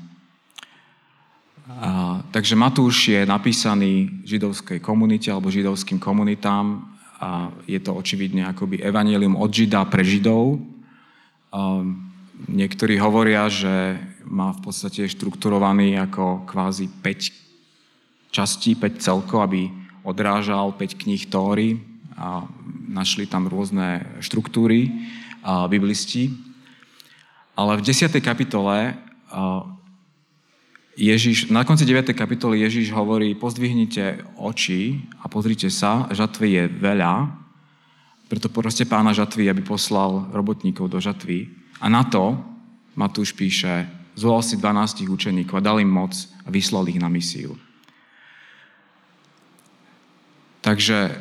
a, 1.78 2.18
takže 2.34 2.58
Matúš 2.58 3.14
je 3.14 3.22
napísaný 3.22 4.10
židovskej 4.26 4.82
komunite 4.82 5.30
alebo 5.30 5.46
židovským 5.46 6.02
komunitám 6.02 6.82
a 7.22 7.54
je 7.70 7.78
to 7.78 7.94
očividne 7.94 8.42
akoby 8.50 8.82
evanelium 8.82 9.38
od 9.38 9.46
Žida 9.46 9.86
pre 9.86 10.02
Židov. 10.02 10.58
A, 11.54 11.86
niektorí 12.50 12.98
hovoria, 12.98 13.46
že 13.46 13.94
má 14.26 14.50
v 14.58 14.60
podstate 14.66 15.06
štrukturovaný 15.06 16.02
ako 16.02 16.50
kvázi 16.50 16.90
5 16.90 18.34
častí, 18.34 18.74
5 18.74 18.98
celkov, 18.98 19.46
aby 19.46 19.70
odrážal 20.02 20.74
5 20.74 21.02
kníh 21.06 21.30
Tóry 21.30 21.78
a 22.18 22.42
našli 22.90 23.30
tam 23.30 23.46
rôzne 23.46 24.02
štruktúry 24.18 24.90
a 25.46 25.70
biblisti. 25.70 26.34
Ale 27.54 27.78
v 27.78 27.86
10. 27.86 28.10
kapitole 28.18 28.98
Ježiš, 30.98 31.54
na 31.54 31.62
konci 31.62 31.86
9. 31.86 32.10
kapitoly 32.10 32.66
Ježiš 32.66 32.90
hovorí, 32.90 33.38
pozdvihnite 33.38 34.34
oči 34.34 34.98
a 35.22 35.30
pozrite 35.30 35.70
sa, 35.70 36.10
žatvy 36.10 36.48
je 36.58 36.64
veľa, 36.66 37.14
Preto 38.28 38.52
proste 38.52 38.84
pána 38.84 39.16
žatvy, 39.16 39.48
aby 39.48 39.64
poslal 39.64 40.28
robotníkov 40.36 40.92
do 40.92 41.00
žatvy. 41.00 41.48
A 41.80 41.88
na 41.88 42.04
to 42.04 42.36
Matúš 42.92 43.32
píše, 43.32 43.88
zvolal 44.12 44.44
si 44.44 44.60
12 44.60 45.08
učeníkov 45.08 45.56
a 45.58 45.64
dal 45.64 45.80
im 45.80 45.88
moc 45.88 46.12
a 46.44 46.52
vyslal 46.52 46.84
ich 46.92 47.00
na 47.00 47.08
misiu. 47.08 47.56
Takže 50.60 51.16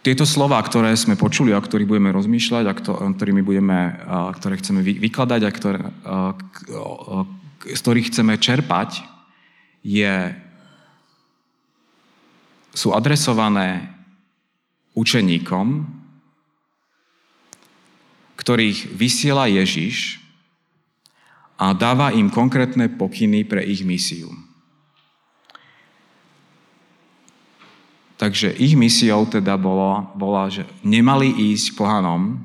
tieto 0.00 0.24
slova, 0.24 0.56
ktoré 0.64 0.96
sme 0.96 1.16
počuli, 1.16 1.52
o 1.52 1.60
ktorých 1.60 1.88
budeme 1.88 2.08
rozmýšľať 2.12 2.64
a 2.64 2.76
ktorými 3.12 3.44
budeme, 3.44 4.00
ktoré 4.40 4.56
chceme 4.56 4.80
vykladať 4.80 5.40
a 5.44 5.50
ktoré, 5.52 5.80
z 7.68 7.80
ktorých 7.84 8.08
chceme 8.08 8.40
čerpať, 8.40 9.04
je, 9.84 10.32
sú 12.72 12.96
adresované 12.96 13.92
učeníkom, 14.96 15.84
ktorých 18.40 18.96
vysiela 18.96 19.52
Ježiš 19.52 20.16
a 21.60 21.76
dáva 21.76 22.08
im 22.16 22.32
konkrétne 22.32 22.88
pokyny 22.88 23.44
pre 23.44 23.60
ich 23.60 23.84
misiu. 23.84 24.32
Takže 28.20 28.52
ich 28.60 28.76
misiou 28.76 29.24
teda 29.24 29.56
bola, 29.56 30.04
bola 30.12 30.52
že 30.52 30.68
nemali 30.84 31.32
ísť 31.32 31.72
k 31.72 31.78
pohanom 31.80 32.36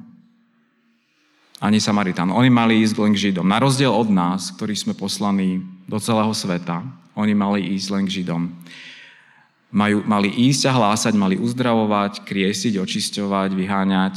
ani 1.60 1.84
Samaritánom. 1.84 2.32
Oni 2.32 2.48
mali 2.48 2.80
ísť 2.80 2.96
len 2.96 3.12
k 3.12 3.28
Židom. 3.28 3.44
Na 3.44 3.60
rozdiel 3.60 3.92
od 3.92 4.08
nás, 4.08 4.56
ktorí 4.56 4.72
sme 4.72 4.96
poslaní 4.96 5.60
do 5.84 6.00
celého 6.00 6.32
sveta, 6.32 6.80
oni 7.12 7.36
mali 7.36 7.76
ísť 7.76 7.88
len 7.92 8.04
k 8.08 8.24
Židom. 8.24 8.56
Majú, 9.76 10.08
mali 10.08 10.32
ísť 10.32 10.72
a 10.72 10.76
hlásať, 10.80 11.12
mali 11.20 11.36
uzdravovať, 11.36 12.24
kriesiť, 12.24 12.80
očisťovať, 12.80 13.52
vyháňať. 13.52 14.16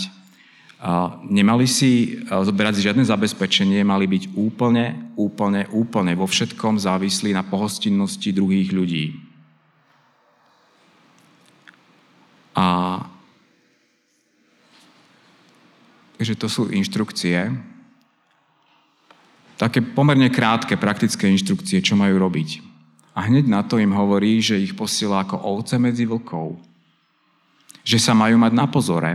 Nemali 1.26 1.66
si 1.66 2.22
zoberať 2.30 2.78
si 2.78 2.86
žiadne 2.86 3.02
zabezpečenie, 3.02 3.82
mali 3.82 4.06
byť 4.06 4.30
úplne, 4.38 5.10
úplne, 5.18 5.66
úplne 5.74 6.14
vo 6.14 6.30
všetkom 6.30 6.78
závislí 6.78 7.34
na 7.34 7.42
pohostinnosti 7.42 8.30
druhých 8.30 8.70
ľudí. 8.70 9.26
A 12.58 12.64
že 16.18 16.34
to 16.34 16.50
sú 16.50 16.66
inštrukcie, 16.74 17.54
také 19.54 19.78
pomerne 19.78 20.26
krátke 20.26 20.74
praktické 20.74 21.30
inštrukcie, 21.30 21.78
čo 21.78 21.94
majú 21.94 22.18
robiť. 22.18 22.58
A 23.14 23.30
hneď 23.30 23.46
na 23.46 23.62
to 23.62 23.78
im 23.78 23.94
hovorí, 23.94 24.42
že 24.42 24.58
ich 24.58 24.74
posiela 24.74 25.22
ako 25.22 25.38
ovce 25.38 25.78
medzi 25.78 26.06
vlkov. 26.06 26.58
Že 27.86 27.98
sa 28.02 28.12
majú 28.14 28.38
mať 28.38 28.52
na 28.54 28.66
pozore. 28.66 29.14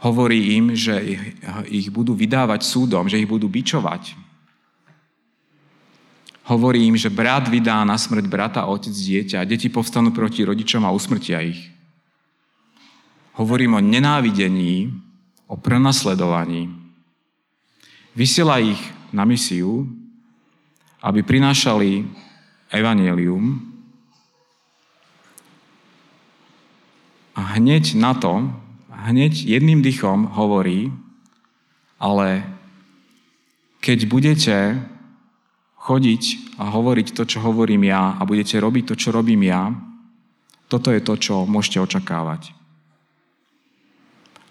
Hovorí 0.00 0.56
im, 0.56 0.72
že 0.72 0.96
ich 1.68 1.92
budú 1.92 2.16
vydávať 2.16 2.64
súdom, 2.64 3.08
že 3.08 3.20
ich 3.20 3.28
budú 3.28 3.48
bičovať, 3.48 4.16
Hovorí 6.42 6.90
im, 6.90 6.98
že 6.98 7.06
brat 7.06 7.46
vydá 7.46 7.86
na 7.86 7.94
smrť 7.94 8.26
brata, 8.26 8.66
otec, 8.66 8.90
dieťa 8.90 9.46
deti 9.46 9.70
povstanú 9.70 10.10
proti 10.10 10.42
rodičom 10.42 10.82
a 10.82 10.90
usmrtia 10.90 11.38
ich. 11.38 11.70
Hovorím 13.38 13.78
o 13.78 13.80
nenávidení, 13.80 14.90
o 15.46 15.54
prenasledovaní. 15.54 16.66
Vysiela 18.12 18.58
ich 18.58 18.80
na 19.14 19.22
misiu, 19.22 19.86
aby 21.00 21.22
prinášali 21.22 22.04
evanielium 22.74 23.62
a 27.38 27.56
hneď 27.56 27.94
na 27.96 28.12
to, 28.18 28.50
hneď 28.90 29.32
jedným 29.46 29.80
dychom 29.80 30.28
hovorí, 30.36 30.92
ale 31.96 32.44
keď 33.80 33.98
budete 34.06 34.56
chodiť 35.82 36.54
a 36.62 36.70
hovoriť 36.70 37.10
to, 37.10 37.26
čo 37.26 37.42
hovorím 37.42 37.90
ja 37.90 38.14
a 38.14 38.22
budete 38.22 38.54
robiť 38.62 38.94
to, 38.94 38.94
čo 38.94 39.10
robím 39.10 39.50
ja, 39.50 39.74
toto 40.70 40.94
je 40.94 41.02
to, 41.02 41.18
čo 41.18 41.34
môžete 41.42 41.82
očakávať. 41.82 42.54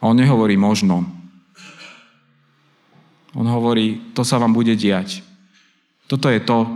A 0.04 0.12
on 0.12 0.18
nehovorí 0.20 0.60
možno. 0.60 1.08
On 3.32 3.48
hovorí, 3.48 4.12
to 4.12 4.28
sa 4.28 4.36
vám 4.36 4.52
bude 4.52 4.76
diať. 4.76 5.24
Toto 6.12 6.28
je 6.28 6.44
to, 6.44 6.68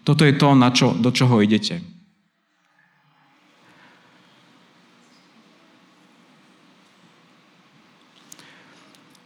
toto 0.00 0.24
je 0.24 0.32
to, 0.32 0.48
na 0.56 0.72
čo, 0.72 0.96
do 0.96 1.12
čoho 1.12 1.44
idete. 1.44 1.84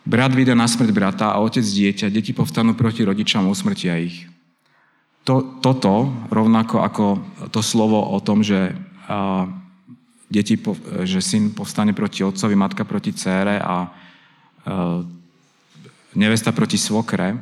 Brat 0.03 0.33
vyjde 0.35 0.57
na 0.57 0.67
smrť 0.67 0.91
brata 0.91 1.27
a 1.31 1.41
otec 1.45 1.63
dieťa, 1.63 2.11
deti 2.11 2.33
povstanú 2.33 2.75
proti 2.75 3.05
rodičom 3.07 3.47
usmrtia 3.47 4.01
ich 4.01 4.27
to, 5.29 5.61
toto, 5.61 6.09
rovnako 6.33 6.81
ako 6.81 7.05
to 7.53 7.61
slovo 7.61 8.01
o 8.01 8.17
tom, 8.25 8.41
že, 8.41 8.73
a, 9.05 9.45
deti, 10.33 10.57
že 11.05 11.21
syn 11.21 11.53
povstane 11.53 11.93
proti 11.93 12.25
otcovi, 12.25 12.57
matka 12.57 12.89
proti 12.89 13.13
cére 13.13 13.61
a, 13.61 13.69
a 13.69 13.77
nevesta 16.17 16.57
proti 16.57 16.81
svokre, 16.81 17.37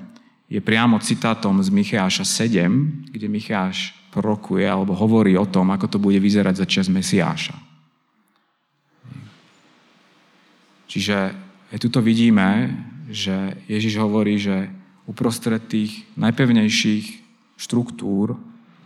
je 0.51 0.59
priamo 0.59 0.99
citátom 0.99 1.63
z 1.63 1.71
Micháša 1.71 2.27
7, 2.27 3.15
kde 3.15 3.27
Micháš 3.31 3.95
prorokuje 4.11 4.67
alebo 4.67 4.95
hovorí 4.95 5.39
o 5.39 5.47
tom, 5.47 5.71
ako 5.71 5.87
to 5.87 5.99
bude 6.03 6.19
vyzerať 6.19 6.55
za 6.59 6.67
čas 6.67 6.87
Mesiáša. 6.91 7.55
Čiže 10.91 11.17
aj 11.71 11.79
tuto 11.83 12.03
vidíme, 12.03 12.79
že 13.11 13.59
Ježiš 13.71 13.99
hovorí, 14.03 14.39
že 14.39 14.71
uprostred 15.07 15.63
tých 15.67 16.07
najpevnejších 16.19 17.26
štruktúr 17.57 18.37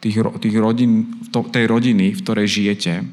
tých, 0.00 0.22
tých 0.40 0.56
rodin, 0.56 1.06
tej 1.30 1.64
rodiny, 1.66 2.16
v 2.16 2.22
ktorej 2.22 2.46
žijete. 2.48 3.04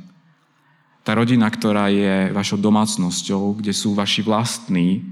Tá 1.03 1.11
rodina, 1.17 1.51
ktorá 1.51 1.91
je 1.91 2.31
vašou 2.31 2.61
domácnosťou, 2.61 3.59
kde 3.59 3.73
sú 3.73 3.97
vaši 3.97 4.21
vlastní, 4.23 5.03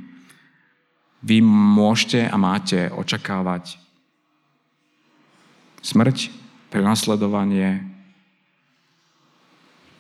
vy 1.26 1.42
môžete 1.42 2.30
a 2.30 2.36
máte 2.38 2.86
očakávať 2.94 3.82
smrť, 5.82 6.30
prenasledovanie, 6.70 7.86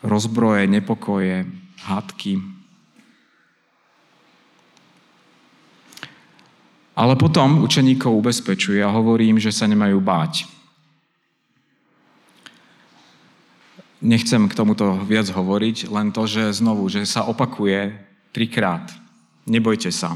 rozbroje, 0.01 0.65
nepokoje, 0.69 1.45
hádky. 1.85 2.54
Ale 6.95 7.19
potom 7.19 7.59
učeníkov 7.59 8.07
ubezpečuje 8.07 8.79
a 8.79 8.87
hovorí 8.87 9.27
im, 9.27 9.39
že 9.39 9.51
sa 9.51 9.67
nemajú 9.67 9.99
báť. 9.99 10.47
Nechcem 13.99 14.47
k 14.47 14.55
tomuto 14.55 14.95
viac 15.03 15.27
hovoriť, 15.27 15.91
len 15.91 16.15
to, 16.15 16.23
že 16.23 16.55
znovu, 16.55 16.87
že 16.87 17.03
sa 17.03 17.27
opakuje 17.27 17.99
trikrát. 18.31 18.87
Nebojte 19.43 19.91
sa. 19.91 20.15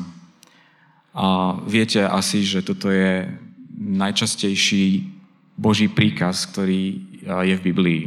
A 1.12 1.58
viete 1.68 2.06
asi, 2.08 2.48
že 2.48 2.64
toto 2.64 2.88
je 2.88 3.28
najčastejší 3.80 5.04
Boží 5.60 5.92
príkaz, 5.92 6.48
ktorý 6.48 7.02
je 7.24 7.56
v 7.60 7.66
Biblii. 7.66 8.02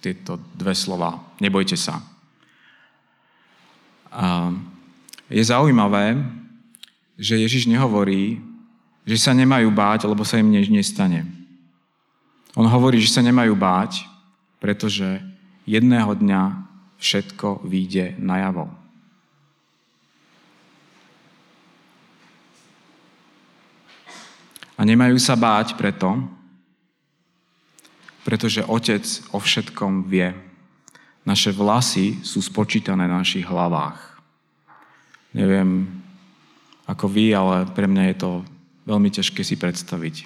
Tieto 0.00 0.40
dve 0.56 0.72
slova. 0.72 1.18
Nebojte 1.42 1.76
sa. 1.76 2.00
A 4.08 4.48
je 5.28 5.44
zaujímavé, 5.44 6.16
že 7.18 7.34
Ježiš 7.34 7.66
nehovorí, 7.66 8.38
že 9.02 9.18
sa 9.18 9.34
nemajú 9.34 9.68
báť, 9.74 10.06
lebo 10.06 10.22
sa 10.22 10.38
im 10.38 10.46
nič 10.46 10.70
nestane. 10.70 11.26
On 12.54 12.64
hovorí, 12.64 13.02
že 13.02 13.10
sa 13.10 13.26
nemajú 13.26 13.58
báť, 13.58 14.06
pretože 14.62 15.18
jedného 15.66 16.14
dňa 16.14 16.42
všetko 17.02 17.66
vyjde 17.66 18.14
najavo. 18.22 18.70
A 24.78 24.86
nemajú 24.86 25.18
sa 25.18 25.34
báť 25.34 25.74
preto, 25.74 26.22
pretože 28.22 28.62
Otec 28.62 29.02
o 29.34 29.42
všetkom 29.42 30.06
vie. 30.06 30.30
Naše 31.26 31.50
vlasy 31.50 32.22
sú 32.22 32.38
spočítané 32.38 33.10
na 33.10 33.18
našich 33.18 33.42
hlavách. 33.42 33.98
Neviem, 35.34 35.97
ako 36.88 37.04
vy, 37.04 37.36
ale 37.36 37.68
pre 37.76 37.84
mňa 37.84 38.04
je 38.10 38.16
to 38.16 38.30
veľmi 38.88 39.12
ťažké 39.12 39.44
si 39.44 39.60
predstaviť. 39.60 40.24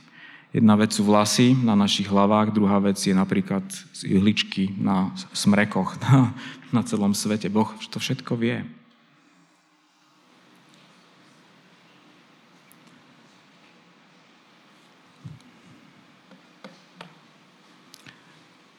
Jedna 0.55 0.79
vec 0.79 0.94
sú 0.94 1.03
vlasy 1.03 1.59
na 1.59 1.75
našich 1.75 2.07
hlavách, 2.07 2.55
druhá 2.55 2.79
vec 2.79 3.01
je 3.03 3.11
napríklad 3.11 3.66
ihličky 4.07 4.70
na 4.79 5.11
smrekoch 5.35 5.98
na, 6.07 6.31
na 6.70 6.87
celom 6.87 7.11
svete. 7.18 7.51
Boh 7.51 7.66
to 7.90 7.98
všetko 7.98 8.38
vie. 8.38 8.62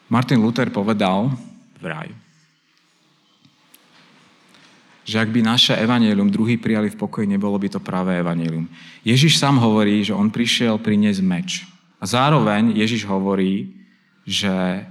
Martin 0.08 0.38
Luther 0.38 0.70
povedal, 0.70 1.34
vraj. 1.82 2.23
Že 5.04 5.20
ak 5.20 5.28
by 5.30 5.40
naše 5.44 5.72
evanelium 5.76 6.32
druhý 6.32 6.56
prijali 6.56 6.88
v 6.88 6.96
pokoji, 6.96 7.28
nebolo 7.28 7.60
by 7.60 7.76
to 7.76 7.80
práve 7.80 8.16
evanelium. 8.16 8.64
Ježiš 9.04 9.36
sám 9.36 9.60
hovorí, 9.60 10.00
že 10.00 10.16
on 10.16 10.32
prišiel 10.32 10.80
priniesť 10.80 11.20
meč. 11.20 11.68
A 12.00 12.08
zároveň 12.08 12.72
Ježiš 12.72 13.04
hovorí, 13.04 13.72
že 14.24 14.84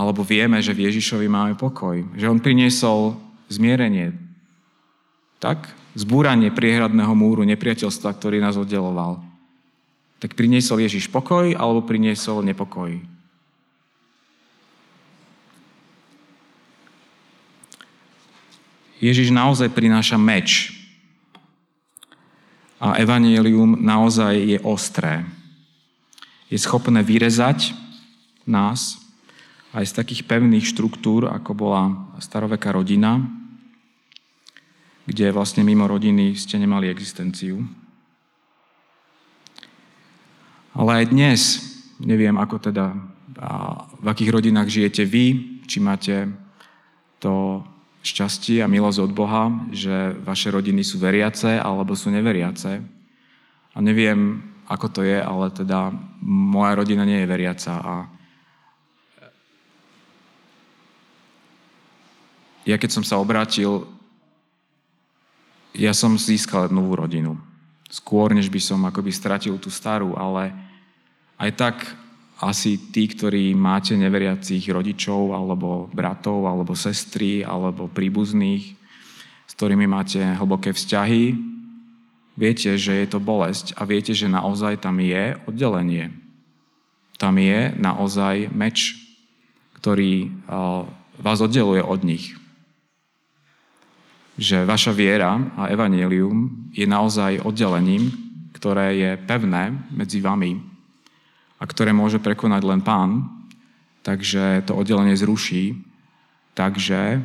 alebo 0.00 0.24
vieme, 0.24 0.62
že 0.62 0.72
v 0.72 0.88
Ježišovi 0.88 1.28
máme 1.28 1.54
pokoj. 1.60 2.00
Že 2.16 2.30
on 2.30 2.40
priniesol 2.40 3.20
zmierenie. 3.52 4.16
Tak? 5.42 5.68
Zbúranie 5.92 6.54
priehradného 6.54 7.12
múru, 7.12 7.42
nepriateľstva, 7.44 8.14
ktorý 8.16 8.38
nás 8.38 8.56
oddeloval. 8.56 9.20
Tak 10.22 10.38
priniesol 10.38 10.80
Ježiš 10.80 11.10
pokoj 11.10 11.52
alebo 11.52 11.84
priniesol 11.84 12.40
nepokoj. 12.46 12.96
Ježiš 19.00 19.32
naozaj 19.32 19.72
prináša 19.72 20.20
meč. 20.20 20.76
A 22.76 23.00
evanielium 23.00 23.80
naozaj 23.80 24.36
je 24.36 24.58
ostré. 24.60 25.24
Je 26.52 26.60
schopné 26.60 27.00
vyrezať 27.00 27.72
nás 28.44 29.00
aj 29.72 29.84
z 29.88 29.96
takých 29.96 30.22
pevných 30.28 30.68
štruktúr, 30.68 31.32
ako 31.32 31.56
bola 31.56 32.12
staroveká 32.20 32.76
rodina, 32.76 33.24
kde 35.08 35.32
vlastne 35.32 35.64
mimo 35.64 35.88
rodiny 35.88 36.36
ste 36.36 36.60
nemali 36.60 36.92
existenciu. 36.92 37.64
Ale 40.76 41.02
aj 41.02 41.04
dnes, 41.08 41.40
neviem 42.00 42.36
ako 42.36 42.56
teda, 42.68 42.96
v 44.00 44.06
akých 44.06 44.30
rodinách 44.32 44.68
žijete 44.68 45.08
vy, 45.08 45.26
či 45.64 45.78
máte 45.80 46.28
to 47.22 47.64
šťastie 48.00 48.64
a 48.64 48.70
milosť 48.70 48.98
od 49.04 49.12
Boha, 49.12 49.52
že 49.72 50.16
vaše 50.24 50.48
rodiny 50.48 50.80
sú 50.80 50.96
veriace 50.96 51.60
alebo 51.60 51.92
sú 51.92 52.08
neveriace. 52.08 52.80
A 53.70 53.78
neviem, 53.84 54.40
ako 54.66 54.86
to 54.88 55.00
je, 55.04 55.20
ale 55.20 55.52
teda 55.52 55.92
moja 56.24 56.78
rodina 56.80 57.04
nie 57.04 57.20
je 57.20 57.30
veriaca 57.30 57.72
a 57.80 57.94
ja 62.68 62.76
keď 62.76 62.90
som 62.92 63.04
sa 63.04 63.18
obrátil, 63.18 63.88
ja 65.74 65.90
som 65.96 66.14
získal 66.14 66.68
novú 66.70 66.94
rodinu. 66.98 67.34
Skôr, 67.90 68.30
než 68.30 68.46
by 68.46 68.60
som 68.62 68.86
akoby 68.86 69.10
stratil 69.10 69.58
tú 69.58 69.72
starú, 69.72 70.14
ale 70.14 70.54
aj 71.40 71.50
tak 71.58 71.76
asi 72.40 72.80
tí, 72.88 73.04
ktorí 73.04 73.52
máte 73.52 73.92
neveriacich 74.00 74.64
rodičov, 74.72 75.36
alebo 75.36 75.92
bratov, 75.92 76.48
alebo 76.48 76.72
sestry, 76.72 77.44
alebo 77.44 77.84
príbuzných, 77.92 78.64
s 79.44 79.52
ktorými 79.52 79.84
máte 79.84 80.24
hlboké 80.40 80.72
vzťahy, 80.72 81.36
viete, 82.40 82.80
že 82.80 83.04
je 83.04 83.06
to 83.12 83.20
bolesť 83.20 83.76
a 83.76 83.84
viete, 83.84 84.16
že 84.16 84.24
naozaj 84.24 84.80
tam 84.80 84.96
je 85.04 85.36
oddelenie. 85.44 86.16
Tam 87.20 87.36
je 87.36 87.76
naozaj 87.76 88.48
meč, 88.56 88.96
ktorý 89.76 90.32
vás 91.20 91.38
oddeluje 91.44 91.84
od 91.84 92.00
nich. 92.00 92.32
Že 94.40 94.64
vaša 94.64 94.96
viera 94.96 95.36
a 95.60 95.68
evanelium 95.68 96.72
je 96.72 96.88
naozaj 96.88 97.44
oddelením, 97.44 98.08
ktoré 98.56 98.96
je 98.96 99.10
pevné 99.28 99.76
medzi 99.92 100.24
vami 100.24 100.69
a 101.60 101.64
ktoré 101.68 101.92
môže 101.92 102.16
prekonať 102.16 102.62
len 102.64 102.80
pán, 102.80 103.28
takže 104.00 104.64
to 104.64 104.72
oddelenie 104.72 105.12
zruší, 105.12 105.76
takže 106.56 107.20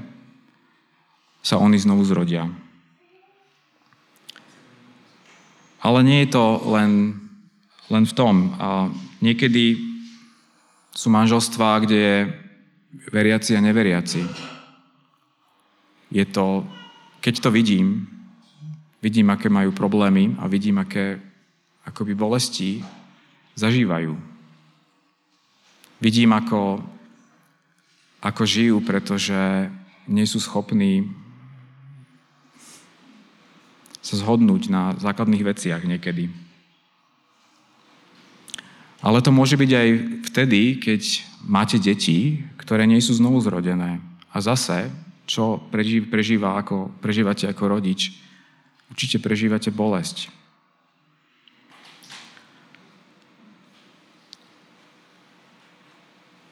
sa 1.39 1.55
oni 1.55 1.79
znovu 1.79 2.03
zrodia. 2.03 2.51
Ale 5.79 6.01
nie 6.03 6.25
je 6.25 6.33
to 6.33 6.45
len, 6.67 7.21
len 7.93 8.03
v 8.03 8.13
tom. 8.17 8.57
A 8.57 8.89
niekedy 9.21 9.77
sú 10.89 11.13
manželstvá, 11.13 11.85
kde 11.85 11.97
je 12.01 12.17
veriaci 13.13 13.53
a 13.53 13.61
neveriaci. 13.61 14.25
Je 16.09 16.25
to, 16.25 16.65
keď 17.21 17.35
to 17.39 17.49
vidím, 17.53 18.09
vidím, 19.05 19.29
aké 19.29 19.45
majú 19.45 19.69
problémy 19.77 20.33
a 20.41 20.49
vidím, 20.49 20.81
aké 20.81 21.21
akoby 21.85 22.17
bolesti 22.17 22.81
zažívajú. 23.55 24.13
Vidím, 26.03 26.35
ako, 26.35 26.83
ako 28.19 28.43
žijú, 28.43 28.77
pretože 28.83 29.71
nie 30.05 30.27
sú 30.27 30.37
schopní 30.43 31.09
sa 34.05 34.21
zhodnúť 34.21 34.69
na 34.69 34.93
základných 35.01 35.41
veciach 35.41 35.81
niekedy. 35.81 36.29
Ale 39.01 39.17
to 39.25 39.33
môže 39.33 39.57
byť 39.57 39.71
aj 39.73 39.89
vtedy, 40.29 40.77
keď 40.77 41.01
máte 41.41 41.81
deti, 41.81 42.45
ktoré 42.61 42.85
nie 42.85 43.01
sú 43.01 43.17
znovu 43.17 43.41
zrodené. 43.41 43.97
A 44.29 44.37
zase, 44.45 44.93
čo 45.25 45.57
prežíva 45.73 46.53
ako, 46.61 46.93
prežívate 47.01 47.49
ako 47.49 47.65
rodič, 47.65 48.13
určite 48.93 49.17
prežívate 49.17 49.73
bolesť. 49.73 50.29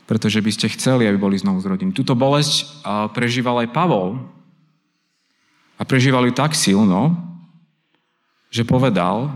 Pretože 0.04 0.44
by 0.44 0.52
ste 0.52 0.68
chceli, 0.76 1.08
aby 1.08 1.16
boli 1.16 1.40
znovu 1.40 1.64
zrodení. 1.64 1.96
Túto 1.96 2.16
bolesť 2.16 2.84
prežíval 3.16 3.64
aj 3.64 3.72
Pavol 3.72 4.20
a 5.80 5.84
prežíval 5.88 6.28
ju 6.28 6.34
tak 6.36 6.52
silno, 6.54 7.16
že 8.54 8.68
povedal, 8.68 9.32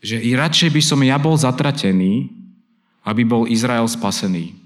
že 0.00 0.20
i 0.20 0.36
radšej 0.36 0.70
by 0.70 0.82
som 0.84 1.00
ja 1.02 1.16
bol 1.16 1.34
zatratený, 1.36 2.28
aby 3.04 3.24
bol 3.24 3.48
Izrael 3.48 3.88
spasený. 3.88 4.56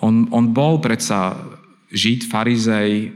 On, 0.00 0.28
on 0.32 0.44
bol 0.52 0.80
predsa 0.80 1.36
žid, 1.92 2.24
farizej 2.24 3.12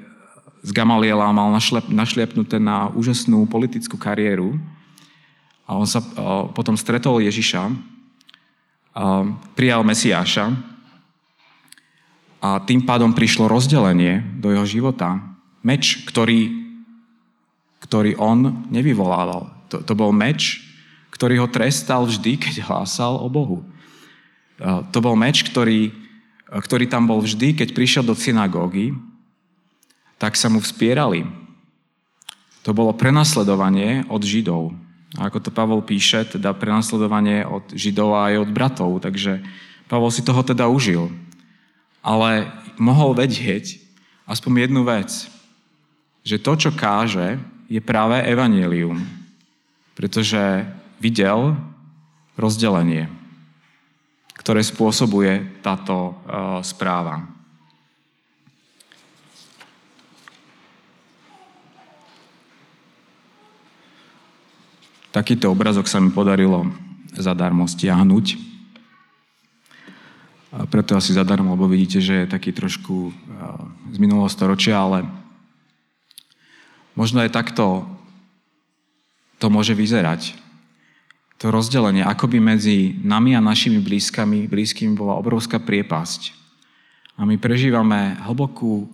z 0.60 0.70
Gamaliela, 0.76 1.32
mal 1.32 1.48
našlep, 1.52 1.88
našliepnuté 1.88 2.60
na 2.60 2.92
úžasnú 2.92 3.48
politickú 3.48 3.96
kariéru, 3.96 4.60
a 5.68 5.76
on 5.76 5.84
sa 5.84 6.00
potom 6.56 6.80
stretol 6.80 7.20
Ježiša, 7.20 7.68
prijal 9.52 9.84
Mesiáša 9.84 10.56
a 12.40 12.56
tým 12.64 12.88
pádom 12.88 13.12
prišlo 13.12 13.52
rozdelenie 13.52 14.24
do 14.40 14.48
jeho 14.48 14.64
života. 14.64 15.20
Meč, 15.60 16.08
ktorý, 16.08 16.48
ktorý 17.84 18.16
on 18.16 18.64
nevyvolával. 18.72 19.52
To, 19.68 19.84
to 19.84 19.92
bol 19.92 20.08
meč, 20.08 20.64
ktorý 21.12 21.44
ho 21.44 21.52
trestal 21.52 22.08
vždy, 22.08 22.40
keď 22.40 22.64
hlásal 22.64 23.20
o 23.20 23.28
Bohu. 23.28 23.60
To 24.64 24.98
bol 25.04 25.20
meč, 25.20 25.44
ktorý, 25.44 25.92
ktorý 26.48 26.88
tam 26.88 27.04
bol 27.04 27.20
vždy, 27.20 27.52
keď 27.52 27.76
prišiel 27.76 28.08
do 28.08 28.16
synagógy, 28.16 28.96
tak 30.16 30.32
sa 30.34 30.48
mu 30.48 30.64
vspierali. 30.64 31.28
To 32.64 32.72
bolo 32.72 32.96
prenasledovanie 32.96 34.08
od 34.08 34.24
Židov. 34.24 34.74
A 35.16 35.32
ako 35.32 35.40
to 35.40 35.50
Pavol 35.54 35.80
píše, 35.80 36.28
teda 36.28 36.52
prenasledovanie 36.52 37.48
od 37.48 37.72
Židov 37.72 38.12
a 38.12 38.28
aj 38.28 38.34
od 38.44 38.50
bratov. 38.52 38.90
Takže 39.00 39.40
Pavol 39.88 40.12
si 40.12 40.20
toho 40.20 40.44
teda 40.44 40.68
užil. 40.68 41.08
Ale 42.04 42.52
mohol 42.76 43.16
vedieť 43.16 43.80
aspoň 44.28 44.68
jednu 44.68 44.84
vec. 44.84 45.08
Že 46.28 46.36
to, 46.44 46.52
čo 46.60 46.70
káže, 46.76 47.40
je 47.72 47.80
práve 47.80 48.20
evanelium. 48.20 49.00
Pretože 49.96 50.68
videl 51.00 51.56
rozdelenie, 52.36 53.08
ktoré 54.36 54.60
spôsobuje 54.60 55.62
táto 55.64 56.12
uh, 56.12 56.60
správa. 56.60 57.37
Takýto 65.08 65.48
obrazok 65.48 65.88
sa 65.88 65.98
mi 65.98 66.12
podarilo 66.12 66.68
zadarmo 67.16 67.64
stiahnuť. 67.64 68.26
A 70.48 70.64
preto 70.68 70.96
asi 70.96 71.12
zadarmo, 71.12 71.52
lebo 71.56 71.68
vidíte, 71.68 72.00
že 72.00 72.24
je 72.24 72.32
taký 72.32 72.52
trošku 72.52 73.12
z 73.92 73.96
minulého 74.00 74.28
storočia, 74.32 74.80
ale 74.80 75.04
možno 76.96 77.20
aj 77.20 77.32
takto 77.32 77.84
to 79.40 79.46
môže 79.48 79.76
vyzerať. 79.76 80.34
To 81.38 81.54
rozdelenie, 81.54 82.02
akoby 82.02 82.42
medzi 82.42 82.98
nami 83.00 83.38
a 83.38 83.44
našimi 83.44 83.78
blízkami, 83.78 84.50
blízkymi 84.50 84.98
bola 84.98 85.14
obrovská 85.14 85.62
priepasť. 85.62 86.34
A 87.14 87.22
my 87.22 87.38
prežívame 87.38 88.18
hlbokú 88.26 88.90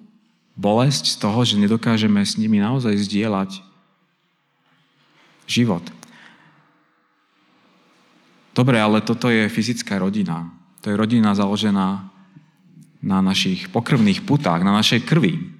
bolesť 0.53 1.17
z 1.17 1.17
toho, 1.19 1.41
že 1.43 1.57
nedokážeme 1.57 2.21
s 2.21 2.37
nimi 2.37 2.61
naozaj 2.61 2.95
zdieľať 3.09 3.65
život. 5.49 5.83
Dobre, 8.55 8.79
ale 8.79 9.03
toto 9.03 9.27
je 9.27 9.51
fyzická 9.51 9.99
rodina. 9.99 10.55
To 10.87 10.95
je 10.95 10.97
rodina 10.97 11.35
založená 11.35 12.07
na 13.03 13.19
našich 13.19 13.67
pokrvných 13.75 14.23
putách, 14.23 14.63
na 14.63 14.71
našej 14.71 15.03
krvi. 15.03 15.53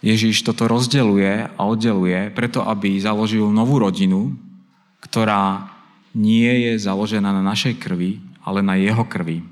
Ježiš 0.00 0.46
toto 0.46 0.64
rozdeluje 0.64 1.44
a 1.44 1.60
oddeluje 1.66 2.32
preto, 2.32 2.64
aby 2.64 2.96
založil 2.96 3.50
novú 3.52 3.82
rodinu, 3.82 4.32
ktorá 5.04 5.68
nie 6.16 6.70
je 6.70 6.72
založená 6.80 7.34
na 7.34 7.44
našej 7.44 7.76
krvi, 7.76 8.22
ale 8.40 8.64
na 8.64 8.78
jeho 8.78 9.04
krvi. 9.04 9.44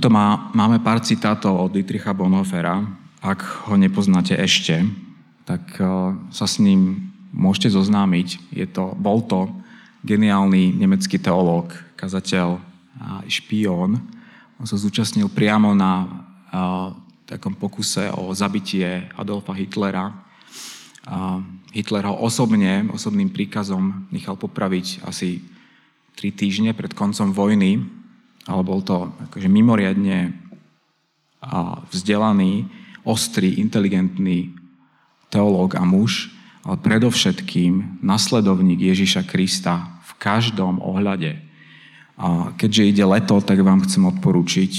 Tuto 0.00 0.16
má, 0.16 0.48
máme 0.56 0.80
pár 0.80 1.04
citátov 1.04 1.68
od 1.68 1.76
Dietricha 1.76 2.16
Bonhoeffera. 2.16 2.88
Ak 3.20 3.44
ho 3.68 3.76
nepoznáte 3.76 4.32
ešte, 4.32 4.80
tak 5.44 5.76
uh, 5.76 6.16
sa 6.32 6.48
s 6.48 6.56
ním 6.56 7.12
môžete 7.36 7.76
zoznámiť. 7.76 8.48
Je 8.48 8.64
to, 8.64 8.96
bol 8.96 9.20
to 9.20 9.52
geniálny 10.00 10.72
nemecký 10.72 11.20
teológ, 11.20 11.76
kazateľ 12.00 12.64
a 12.96 13.20
špión. 13.28 14.00
On 14.56 14.64
sa 14.64 14.80
zúčastnil 14.80 15.28
priamo 15.28 15.76
na 15.76 16.08
uh, 16.48 16.96
takom 17.28 17.52
pokuse 17.52 18.08
o 18.16 18.32
zabitie 18.32 19.04
Adolfa 19.20 19.52
Hitlera. 19.52 20.16
Uh, 21.04 21.44
Hitler 21.76 22.08
ho 22.08 22.24
osobne, 22.24 22.88
osobným 22.88 23.28
príkazom 23.28 24.08
nechal 24.08 24.40
popraviť 24.40 25.04
asi 25.04 25.44
tri 26.16 26.32
týždne 26.32 26.72
pred 26.72 26.96
koncom 26.96 27.36
vojny 27.36 27.99
ale 28.50 28.66
bol 28.66 28.82
to 28.82 29.14
akože 29.30 29.46
mimoriadne 29.46 30.34
vzdelaný, 31.94 32.66
ostrý, 33.06 33.62
inteligentný 33.62 34.52
teológ 35.30 35.78
a 35.78 35.86
muž, 35.86 36.28
ale 36.66 36.76
predovšetkým 36.76 38.02
nasledovník 38.04 38.82
Ježiša 38.92 39.24
Krista 39.24 40.02
v 40.04 40.12
každom 40.20 40.82
ohľade. 40.82 41.38
A 42.20 42.52
keďže 42.58 42.90
ide 42.92 43.04
leto, 43.08 43.40
tak 43.40 43.64
vám 43.64 43.80
chcem 43.88 44.04
odporúčiť 44.04 44.72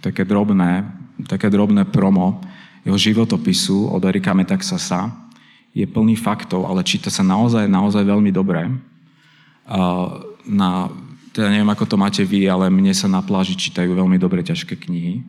také 0.00 0.24
drobné, 0.24 0.88
také 1.28 1.52
drobné 1.52 1.84
promo 1.84 2.40
jeho 2.88 2.96
životopisu 2.96 3.92
od 3.92 4.00
Erika 4.08 4.32
Metaxasa. 4.32 5.12
Je 5.76 5.84
plný 5.84 6.16
faktov, 6.16 6.64
ale 6.64 6.80
číta 6.80 7.12
sa 7.12 7.20
naozaj, 7.20 7.68
naozaj 7.68 8.00
veľmi 8.00 8.32
dobre. 8.32 8.72
Na 10.48 10.70
teda 11.36 11.52
neviem, 11.52 11.68
ako 11.68 11.84
to 11.84 11.96
máte 12.00 12.24
vy, 12.24 12.48
ale 12.48 12.72
mne 12.72 12.96
sa 12.96 13.12
na 13.12 13.20
pláži 13.20 13.60
čítajú 13.60 13.92
veľmi 13.92 14.16
dobre 14.16 14.40
ťažké 14.40 14.72
knihy. 14.72 15.20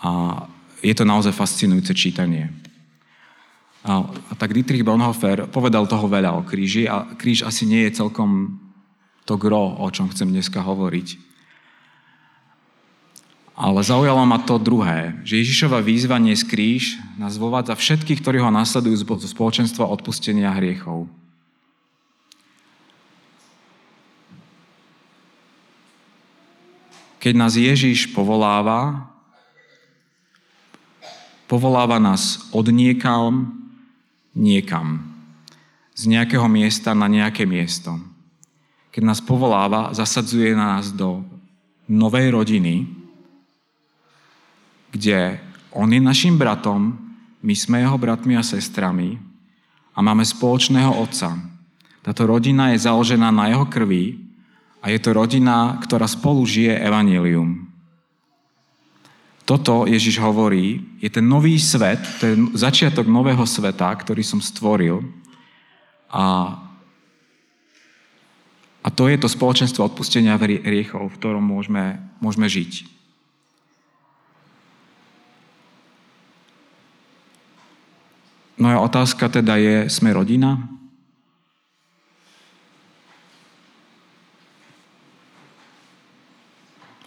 A 0.00 0.42
je 0.80 0.96
to 0.96 1.04
naozaj 1.04 1.36
fascinujúce 1.36 1.92
čítanie. 1.92 2.48
A, 3.84 4.00
a 4.00 4.32
tak 4.32 4.56
Dietrich 4.56 4.80
Bonhoeffer 4.80 5.44
povedal 5.52 5.84
toho 5.84 6.08
veľa 6.08 6.32
o 6.40 6.40
kríži 6.48 6.88
a 6.88 7.04
kríž 7.20 7.44
asi 7.44 7.68
nie 7.68 7.84
je 7.84 8.00
celkom 8.00 8.56
to 9.28 9.36
gro, 9.36 9.76
o 9.76 9.88
čom 9.92 10.08
chcem 10.08 10.32
dneska 10.32 10.64
hovoriť. 10.64 11.20
Ale 13.60 13.84
zaujalo 13.84 14.24
ma 14.24 14.40
to 14.40 14.56
druhé, 14.56 15.20
že 15.20 15.44
Ježišova 15.44 15.84
výzva 15.84 16.16
nie 16.16 16.32
kríž 16.32 16.96
nás 17.20 17.36
vovádza 17.36 17.76
všetkých, 17.76 18.24
ktorí 18.24 18.40
ho 18.40 18.48
nasledujú 18.48 19.04
z 19.04 19.30
spoločenstva 19.30 19.84
odpustenia 19.84 20.48
hriechov. 20.56 21.12
Keď 27.24 27.40
nás 27.40 27.56
Ježíš 27.56 28.12
povoláva, 28.12 29.08
povoláva 31.48 31.96
nás 31.96 32.52
od 32.52 32.68
niekam 32.68 33.48
niekam. 34.36 35.00
Z 35.96 36.04
nejakého 36.12 36.44
miesta 36.52 36.92
na 36.92 37.08
nejaké 37.08 37.48
miesto. 37.48 37.96
Keď 38.92 39.02
nás 39.08 39.24
povoláva, 39.24 39.96
zasadzuje 39.96 40.52
nás 40.52 40.92
do 40.92 41.24
novej 41.88 42.28
rodiny, 42.28 42.92
kde 44.92 45.40
on 45.72 45.88
je 45.96 46.04
našim 46.04 46.36
bratom, 46.36 46.92
my 47.40 47.54
sme 47.56 47.80
jeho 47.80 47.96
bratmi 47.96 48.36
a 48.36 48.44
sestrami 48.44 49.16
a 49.96 50.04
máme 50.04 50.28
spoločného 50.28 51.00
otca. 51.00 51.32
Táto 52.04 52.28
rodina 52.28 52.76
je 52.76 52.84
založená 52.84 53.32
na 53.32 53.48
jeho 53.48 53.64
krvi 53.64 54.23
a 54.84 54.92
je 54.92 55.00
to 55.00 55.16
rodina, 55.16 55.80
ktorá 55.80 56.04
spolu 56.04 56.44
žije 56.44 56.76
evanílium. 56.76 57.64
Toto 59.48 59.88
Ježiš 59.88 60.20
hovorí, 60.20 60.84
je 61.00 61.08
ten 61.08 61.24
nový 61.24 61.56
svet, 61.56 62.00
to 62.20 62.28
je 62.28 62.34
začiatok 62.52 63.08
nového 63.08 63.48
sveta, 63.48 63.88
ktorý 63.96 64.20
som 64.20 64.44
stvoril. 64.44 65.00
A, 66.12 66.52
a 68.84 68.88
to 68.92 69.08
je 69.08 69.16
to 69.16 69.28
spoločenstvo 69.28 69.88
odpustenia 69.88 70.36
riechov, 70.40 71.12
v 71.12 71.16
ktorom 71.16 71.44
môžeme, 71.44 72.00
môžeme 72.20 72.44
žiť. 72.44 72.84
Moja 78.60 78.78
otázka 78.84 79.32
teda 79.32 79.56
je, 79.56 79.76
sme 79.88 80.12
rodina? 80.12 80.73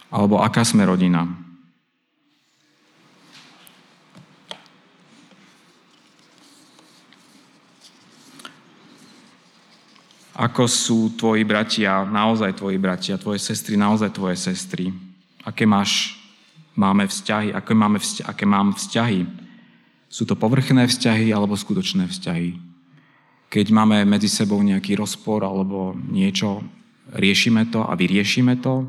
Alebo 0.08 0.40
aká 0.40 0.64
sme 0.64 0.88
rodina? 0.88 1.28
Ako 10.38 10.70
sú 10.70 11.18
tvoji 11.18 11.42
bratia, 11.42 12.06
naozaj 12.06 12.62
tvoji 12.62 12.78
bratia, 12.78 13.18
tvoje 13.18 13.42
sestry, 13.42 13.74
naozaj 13.74 14.14
tvoje 14.14 14.38
sestry? 14.38 14.94
Aké 15.42 15.66
máš, 15.66 16.14
máme 16.78 17.10
vzťahy, 17.10 17.50
aké, 17.50 17.74
máme 17.74 17.98
vzťahy, 17.98 18.26
aké 18.30 18.44
mám 18.46 18.70
vzťahy? 18.70 19.26
Sú 20.06 20.24
to 20.24 20.38
povrchné 20.38 20.86
vzťahy 20.86 21.34
alebo 21.34 21.58
skutočné 21.58 22.06
vzťahy? 22.06 22.54
Keď 23.50 23.66
máme 23.74 24.06
medzi 24.06 24.30
sebou 24.30 24.62
nejaký 24.62 24.94
rozpor 24.94 25.42
alebo 25.42 25.98
niečo, 26.06 26.62
riešime 27.18 27.66
to 27.74 27.82
a 27.82 27.98
vyriešime 27.98 28.62
to, 28.62 28.86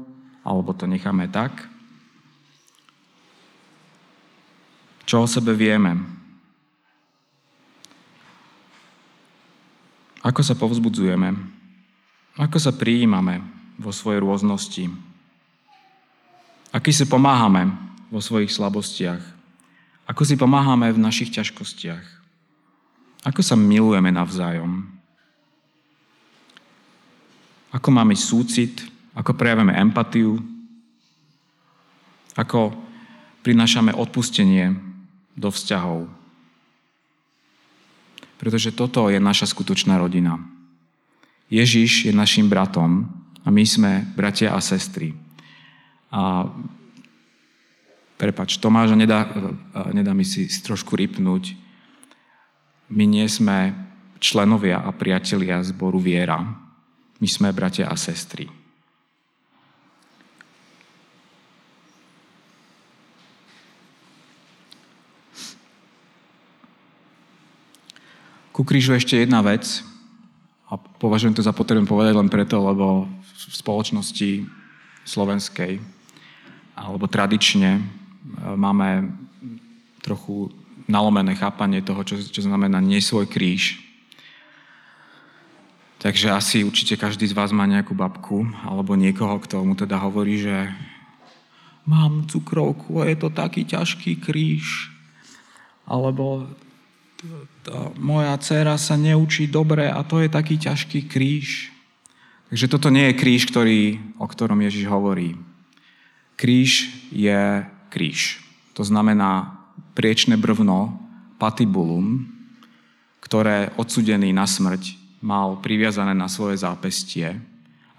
alebo 0.49 0.73
to 0.73 0.89
necháme 0.89 1.29
tak? 1.29 1.53
Čo 5.05 5.25
o 5.25 5.27
sebe 5.29 5.53
vieme? 5.53 5.93
Ako 10.25 10.41
sa 10.41 10.57
povzbudzujeme? 10.57 11.37
Ako 12.41 12.57
sa 12.57 12.73
prijímame 12.73 13.45
vo 13.77 13.93
svojej 13.93 14.25
rôznosti? 14.25 14.89
Aký 16.73 16.93
si 16.93 17.05
pomáhame 17.05 17.69
vo 18.09 18.17
svojich 18.21 18.49
slabostiach? 18.49 19.21
Ako 20.09 20.25
si 20.25 20.33
pomáhame 20.33 20.89
v 20.89 21.01
našich 21.01 21.29
ťažkostiach? 21.29 22.05
Ako 23.25 23.41
sa 23.45 23.53
milujeme 23.53 24.09
navzájom? 24.09 24.85
Ako 27.69 27.89
máme 27.93 28.17
súcit 28.17 28.98
ako 29.19 29.35
prejavujeme 29.35 29.75
empatiu, 29.75 30.39
ako 32.39 32.71
prinášame 33.43 33.91
odpustenie 33.91 34.71
do 35.35 35.51
vzťahov. 35.51 36.07
Pretože 38.39 38.71
toto 38.71 39.11
je 39.11 39.19
naša 39.19 39.51
skutočná 39.51 39.99
rodina. 39.99 40.39
Ježiš 41.51 42.07
je 42.07 42.13
našim 42.15 42.47
bratom 42.47 43.11
a 43.43 43.51
my 43.51 43.63
sme 43.67 44.07
bratia 44.15 44.55
a 44.55 44.63
sestry. 44.63 45.11
A 46.15 46.47
prepač, 48.15 48.55
Tomáš, 48.55 48.95
nedá, 48.95 49.27
nedá 49.91 50.15
mi 50.15 50.23
si 50.23 50.47
trošku 50.47 50.95
rypnúť. 50.95 51.59
My 52.87 53.03
nie 53.03 53.27
sme 53.27 53.75
členovia 54.23 54.79
a 54.79 54.95
priatelia 54.95 55.59
zboru 55.59 55.99
Viera. 55.99 56.39
My 57.19 57.27
sme 57.27 57.51
bratia 57.51 57.91
a 57.91 57.99
sestry. 57.99 58.58
Ku 68.59 68.67
krížu 68.67 68.91
ešte 68.91 69.15
jedna 69.15 69.39
vec, 69.39 69.87
a 70.67 70.75
považujem 70.75 71.31
to 71.31 71.39
za 71.39 71.55
potrebné 71.55 71.87
povedať 71.87 72.11
len 72.11 72.27
preto, 72.27 72.59
lebo 72.59 73.07
v 73.23 73.55
spoločnosti 73.55 74.43
slovenskej 75.07 75.79
alebo 76.75 77.07
tradične 77.07 77.79
e, 77.79 77.81
máme 78.59 79.15
trochu 80.03 80.51
nalomené 80.91 81.39
chápanie 81.39 81.79
toho, 81.79 82.03
čo, 82.03 82.19
čo 82.19 82.43
znamená 82.43 82.83
nie 82.83 82.99
svoj 82.99 83.31
kríž. 83.31 83.79
Takže 86.03 86.27
asi 86.27 86.67
určite 86.67 86.99
každý 86.99 87.31
z 87.31 87.37
vás 87.39 87.55
má 87.55 87.63
nejakú 87.63 87.95
babku 87.95 88.43
alebo 88.67 88.99
niekoho, 88.99 89.39
kto 89.39 89.63
mu 89.63 89.79
teda 89.79 90.03
hovorí, 90.03 90.35
že 90.35 90.67
mám 91.87 92.27
cukrovku 92.27 93.07
je 93.07 93.15
to 93.15 93.31
taký 93.31 93.63
ťažký 93.63 94.19
kríž. 94.19 94.91
Alebo 95.87 96.43
moja 97.99 98.35
dcera 98.39 98.79
sa 98.79 98.95
neučí 98.95 99.51
dobre 99.51 99.91
a 99.91 99.99
to 100.07 100.23
je 100.23 100.31
taký 100.31 100.55
ťažký 100.55 101.11
kríž. 101.11 101.71
Takže 102.49 102.65
toto 102.71 102.89
nie 102.89 103.11
je 103.11 103.19
kríž, 103.19 103.45
ktorý, 103.45 103.99
o 104.17 104.25
ktorom 104.25 104.63
Ježiš 104.65 104.89
hovorí. 104.89 105.37
Kríž 106.39 106.89
je 107.11 107.67
kríž. 107.91 108.41
To 108.73 108.81
znamená 108.81 109.59
priečné 109.93 110.39
brvno, 110.39 110.95
patibulum, 111.35 112.25
ktoré 113.19 113.75
odsudený 113.75 114.31
na 114.31 114.47
smrť 114.47 114.95
mal 115.19 115.59
priviazané 115.59 116.15
na 116.15 116.31
svoje 116.31 116.63
zápestie 116.63 117.35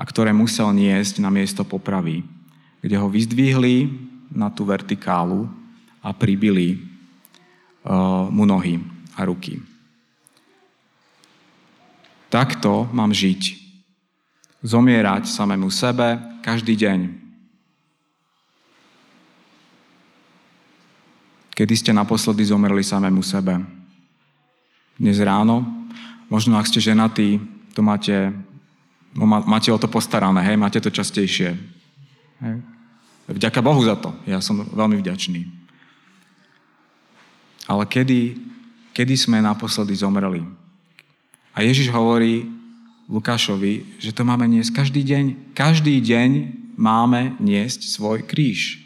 a 0.00 0.02
ktoré 0.02 0.32
musel 0.32 0.72
niesť 0.72 1.20
na 1.20 1.28
miesto 1.28 1.60
popravy, 1.60 2.24
kde 2.80 2.96
ho 2.96 3.12
vyzdvihli 3.12 3.92
na 4.32 4.48
tú 4.48 4.64
vertikálu 4.64 5.44
a 6.00 6.16
pribili 6.16 6.80
uh, 7.84 8.24
mu 8.32 8.48
nohy 8.48 8.80
a 9.20 9.28
ruky. 9.28 9.60
Takto 12.32 12.88
mám 12.96 13.12
žiť. 13.12 13.60
Zomierať 14.64 15.28
samému 15.28 15.68
sebe 15.68 16.16
každý 16.40 16.72
deň. 16.80 16.98
Kedy 21.52 21.74
ste 21.76 21.92
naposledy 21.92 22.40
zomreli 22.48 22.80
samému 22.80 23.20
sebe? 23.20 23.60
Dnes 24.96 25.20
ráno? 25.20 25.64
Možno 26.32 26.56
ak 26.56 26.68
ste 26.68 26.80
ženatí, 26.80 27.36
to 27.76 27.84
máte, 27.84 28.32
no, 29.12 29.24
máte 29.28 29.68
o 29.68 29.76
to 29.80 29.90
postarané, 29.90 30.40
hej, 30.44 30.56
máte 30.56 30.80
to 30.80 30.88
častejšie. 30.88 31.56
Hej. 32.40 32.56
Vďaka 33.28 33.60
Bohu 33.60 33.82
za 33.84 33.98
to. 34.00 34.14
Ja 34.24 34.40
som 34.40 34.64
veľmi 34.64 35.00
vďačný. 35.00 35.44
Ale 37.70 37.84
kedy 37.86 38.34
kedy 38.94 39.14
sme 39.16 39.38
naposledy 39.42 39.94
zomreli. 39.96 40.42
A 41.54 41.62
Ježiš 41.66 41.90
hovorí 41.90 42.46
Lukášovi, 43.10 43.98
že 43.98 44.14
to 44.14 44.22
máme 44.22 44.46
niesť 44.46 44.70
každý 44.86 45.02
deň. 45.02 45.54
Každý 45.54 45.98
deň 45.98 46.30
máme 46.78 47.34
niesť 47.42 47.90
svoj 47.90 48.22
kríž. 48.22 48.78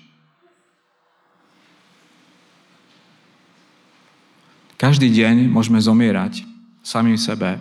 Každý 4.80 5.12
deň 5.12 5.48
môžeme 5.52 5.80
zomierať 5.80 6.44
samým 6.84 7.16
sebe, 7.16 7.56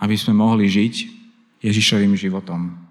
aby 0.00 0.16
sme 0.16 0.36
mohli 0.36 0.68
žiť 0.68 0.94
Ježišovým 1.64 2.12
životom. 2.16 2.85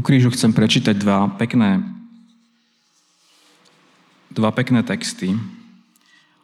Ku 0.00 0.08
krížu 0.08 0.32
chcem 0.32 0.56
prečítať 0.56 0.96
dva 0.96 1.28
pekné, 1.28 1.84
dva 4.32 4.48
pekné 4.48 4.80
texty 4.80 5.36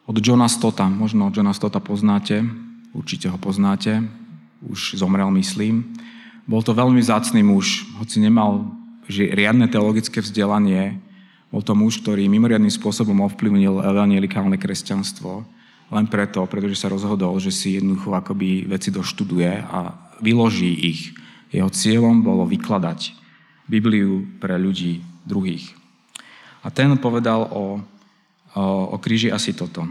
od 0.05 0.13
Johna 0.21 0.45
Stota. 0.45 0.85
Možno 0.85 1.33
Johna 1.33 1.57
Stota 1.57 1.81
poznáte, 1.81 2.45
určite 2.93 3.33
ho 3.33 3.37
poznáte, 3.41 4.05
už 4.61 5.01
zomrel, 5.01 5.33
myslím. 5.41 5.89
Bol 6.45 6.61
to 6.61 6.77
veľmi 6.77 7.01
zácný 7.01 7.41
muž, 7.41 7.89
hoci 7.97 8.21
nemal 8.21 8.77
riadne 9.09 9.65
teologické 9.65 10.21
vzdelanie, 10.21 11.01
bol 11.49 11.65
to 11.65 11.73
muž, 11.73 12.05
ktorý 12.05 12.29
mimoriadným 12.29 12.69
spôsobom 12.69 13.25
ovplyvnil 13.25 13.81
evangelikálne 13.81 14.61
kresťanstvo, 14.61 15.41
len 15.97 16.05
preto, 16.05 16.45
pretože 16.45 16.77
sa 16.77 16.93
rozhodol, 16.93 17.33
že 17.41 17.49
si 17.49 17.81
jednoducho 17.81 18.13
akoby 18.13 18.69
veci 18.69 18.93
doštuduje 18.93 19.49
a 19.65 19.97
vyloží 20.21 20.77
ich. 20.93 21.17
Jeho 21.49 21.73
cieľom 21.73 22.21
bolo 22.21 22.45
vykladať 22.45 23.25
Bibliu 23.67 24.23
pre 24.39 24.55
ľudí 24.55 25.03
druhých. 25.27 25.75
A 26.63 26.71
ten 26.71 26.91
povedal 26.99 27.47
o, 27.47 27.79
o, 28.55 28.63
o 28.91 28.97
kríži 28.99 29.31
asi 29.31 29.51
toto. 29.51 29.87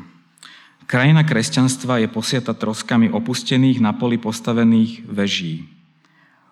Krajina 0.87 1.27
kresťanstva 1.27 1.99
je 2.01 2.09
posiata 2.09 2.55
troskami 2.55 3.11
opustených 3.11 3.83
na 3.83 3.93
poli 3.93 4.17
postavených 4.17 5.05
veží. 5.09 5.67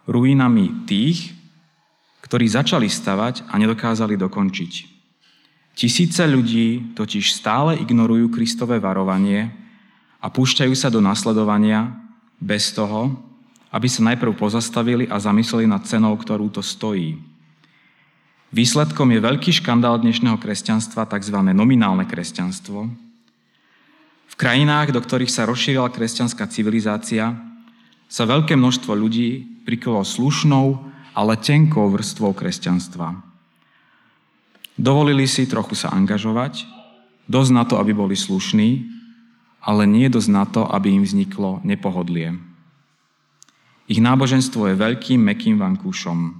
Ruinami 0.05 0.85
tých, 0.85 1.33
ktorí 2.25 2.49
začali 2.49 2.91
stavať 2.91 3.47
a 3.47 3.55
nedokázali 3.57 4.19
dokončiť. 4.19 4.73
Tisíce 5.75 6.23
ľudí 6.27 6.95
totiž 6.95 7.35
stále 7.35 7.79
ignorujú 7.79 8.31
Kristové 8.31 8.79
varovanie 8.79 9.51
a 10.23 10.31
púšťajú 10.31 10.75
sa 10.75 10.91
do 10.91 11.03
nasledovania 11.03 11.95
bez 12.39 12.71
toho, 12.75 13.15
aby 13.75 13.91
sa 13.91 14.07
najprv 14.07 14.39
pozastavili 14.39 15.11
a 15.11 15.19
zamysleli 15.19 15.67
nad 15.67 15.83
cenou, 15.83 16.15
ktorú 16.15 16.47
to 16.47 16.63
stojí. 16.63 17.19
Výsledkom 18.55 19.11
je 19.11 19.19
veľký 19.19 19.51
škandál 19.51 19.99
dnešného 19.99 20.39
kresťanstva, 20.39 21.11
tzv. 21.11 21.35
nominálne 21.51 22.07
kresťanstvo. 22.07 22.87
V 24.31 24.35
krajinách, 24.39 24.95
do 24.95 25.03
ktorých 25.03 25.27
sa 25.27 25.43
rozšírila 25.51 25.91
kresťanská 25.91 26.47
civilizácia, 26.47 27.35
sa 28.07 28.23
veľké 28.31 28.55
množstvo 28.55 28.95
ľudí 28.95 29.43
prikolo 29.67 30.07
slušnou, 30.07 30.79
ale 31.11 31.35
tenkou 31.35 31.91
vrstvou 31.91 32.31
kresťanstva. 32.31 33.19
Dovolili 34.79 35.27
si 35.27 35.51
trochu 35.51 35.75
sa 35.75 35.91
angažovať, 35.91 36.63
dosť 37.27 37.51
na 37.51 37.67
to, 37.67 37.83
aby 37.83 37.91
boli 37.91 38.15
slušní, 38.15 38.87
ale 39.67 39.83
nie 39.83 40.07
dosť 40.07 40.31
na 40.31 40.47
to, 40.47 40.63
aby 40.63 40.95
im 40.95 41.03
vzniklo 41.03 41.59
nepohodlie. 41.67 42.54
Ich 43.85 44.01
náboženstvo 44.01 44.73
je 44.73 44.81
veľkým, 44.81 45.21
mekým 45.21 45.61
vankúšom. 45.61 46.33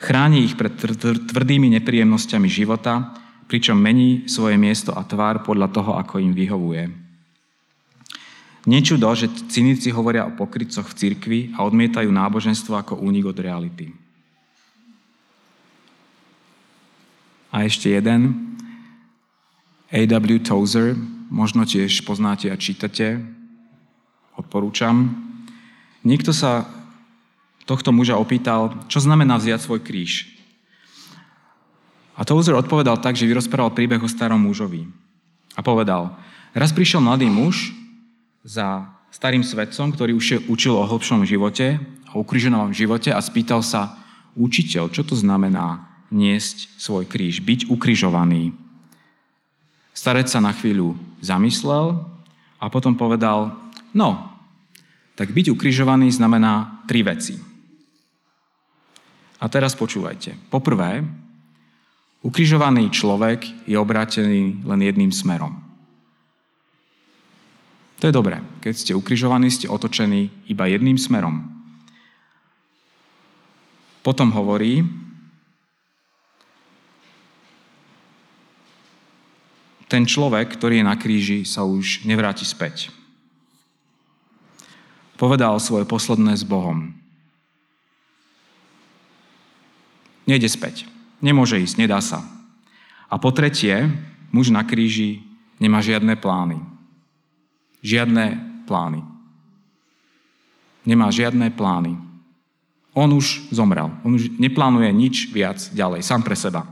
Chráni 0.00 0.48
ich 0.48 0.56
pred 0.56 0.72
tvrdými 1.28 1.68
nepríjemnosťami 1.76 2.48
života, 2.48 3.12
pričom 3.48 3.76
mení 3.76 4.24
svoje 4.28 4.56
miesto 4.56 4.96
a 4.96 5.04
tvár 5.04 5.44
podľa 5.44 5.68
toho, 5.68 5.92
ako 6.00 6.20
im 6.20 6.32
vyhovuje. 6.32 6.88
Nečudo, 8.68 9.08
že 9.16 9.32
cynici 9.48 9.88
hovoria 9.88 10.28
o 10.28 10.36
pokrycoch 10.36 10.88
v 10.92 10.96
cirkvi 10.96 11.40
a 11.56 11.64
odmietajú 11.64 12.08
náboženstvo 12.12 12.76
ako 12.76 13.00
únik 13.00 13.24
od 13.28 13.40
reality. 13.40 13.92
A 17.48 17.64
ešte 17.64 17.96
jeden. 17.96 18.56
A.W. 19.88 20.44
Tozer, 20.44 20.92
možno 21.32 21.64
tiež 21.64 22.04
poznáte 22.04 22.52
a 22.52 22.60
čítate, 22.60 23.24
odporúčam. 24.36 25.27
Niekto 26.06 26.30
sa 26.30 26.68
tohto 27.68 27.92
muža 27.92 28.16
opýtal, 28.16 28.72
čo 28.88 29.02
znamená 29.02 29.36
vziať 29.36 29.60
svoj 29.60 29.80
kríž. 29.84 30.32
A 32.18 32.26
Tozer 32.26 32.56
odpovedal 32.58 32.98
tak, 32.98 33.14
že 33.14 33.28
vyrozprával 33.28 33.70
príbeh 33.70 34.02
o 34.02 34.10
starom 34.10 34.42
mužovi. 34.42 34.88
A 35.54 35.60
povedal, 35.62 36.18
raz 36.56 36.74
prišiel 36.74 36.98
mladý 37.04 37.30
muž 37.30 37.70
za 38.42 38.90
starým 39.14 39.44
svetcom, 39.44 39.94
ktorý 39.94 40.16
už 40.18 40.50
učil 40.50 40.74
o 40.74 40.88
hlbšom 40.88 41.22
živote, 41.28 41.78
o 42.10 42.24
ukrižovanom 42.24 42.74
živote 42.74 43.12
a 43.12 43.20
spýtal 43.22 43.62
sa, 43.62 43.94
učiteľ, 44.38 44.90
čo 44.94 45.02
to 45.02 45.18
znamená 45.18 45.82
niesť 46.08 46.72
svoj 46.78 47.04
kríž, 47.04 47.42
byť 47.42 47.68
ukrižovaný. 47.68 48.54
Starec 49.92 50.30
sa 50.30 50.38
na 50.38 50.54
chvíľu 50.54 50.94
zamyslel 51.18 51.98
a 52.62 52.64
potom 52.70 52.94
povedal, 52.94 53.54
no, 53.90 54.37
tak 55.18 55.34
byť 55.34 55.50
ukrižovaný 55.50 56.14
znamená 56.14 56.86
tri 56.86 57.02
veci. 57.02 57.34
A 59.42 59.50
teraz 59.50 59.74
počúvajte. 59.74 60.38
Poprvé, 60.46 61.02
ukrižovaný 62.22 62.94
človek 62.94 63.66
je 63.66 63.74
obrátený 63.74 64.62
len 64.62 64.80
jedným 64.82 65.10
smerom. 65.10 65.58
To 67.98 68.06
je 68.06 68.14
dobré. 68.14 68.38
Keď 68.62 68.74
ste 68.78 68.92
ukrižovaní, 68.94 69.50
ste 69.50 69.66
otočení 69.66 70.30
iba 70.46 70.70
jedným 70.70 70.94
smerom. 70.94 71.50
Potom 74.06 74.30
hovorí, 74.30 74.86
ten 79.90 80.06
človek, 80.06 80.54
ktorý 80.54 80.78
je 80.78 80.86
na 80.86 80.94
kríži, 80.94 81.38
sa 81.42 81.66
už 81.66 82.06
nevráti 82.06 82.46
späť 82.46 82.94
povedal 85.18 85.58
svoje 85.58 85.82
posledné 85.82 86.38
s 86.38 86.46
Bohom. 86.46 86.94
Nejde 90.30 90.46
späť. 90.46 90.86
Nemôže 91.18 91.58
ísť, 91.58 91.82
nedá 91.82 91.98
sa. 91.98 92.22
A 93.10 93.18
po 93.18 93.34
tretie, 93.34 93.90
muž 94.30 94.54
na 94.54 94.62
kríži 94.62 95.26
nemá 95.58 95.82
žiadne 95.82 96.14
plány. 96.14 96.62
Žiadne 97.82 98.24
plány. 98.70 99.02
Nemá 100.86 101.10
žiadne 101.10 101.50
plány. 101.50 101.98
On 102.94 103.10
už 103.10 103.50
zomrel. 103.50 103.90
On 104.06 104.14
už 104.14 104.38
neplánuje 104.38 104.88
nič 104.94 105.16
viac 105.34 105.58
ďalej, 105.74 106.06
sám 106.06 106.22
pre 106.22 106.38
seba. 106.38 106.62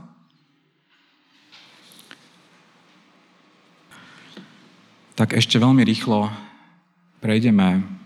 Tak 5.17 5.33
ešte 5.33 5.57
veľmi 5.57 5.81
rýchlo 5.81 6.29
prejdeme 7.19 7.96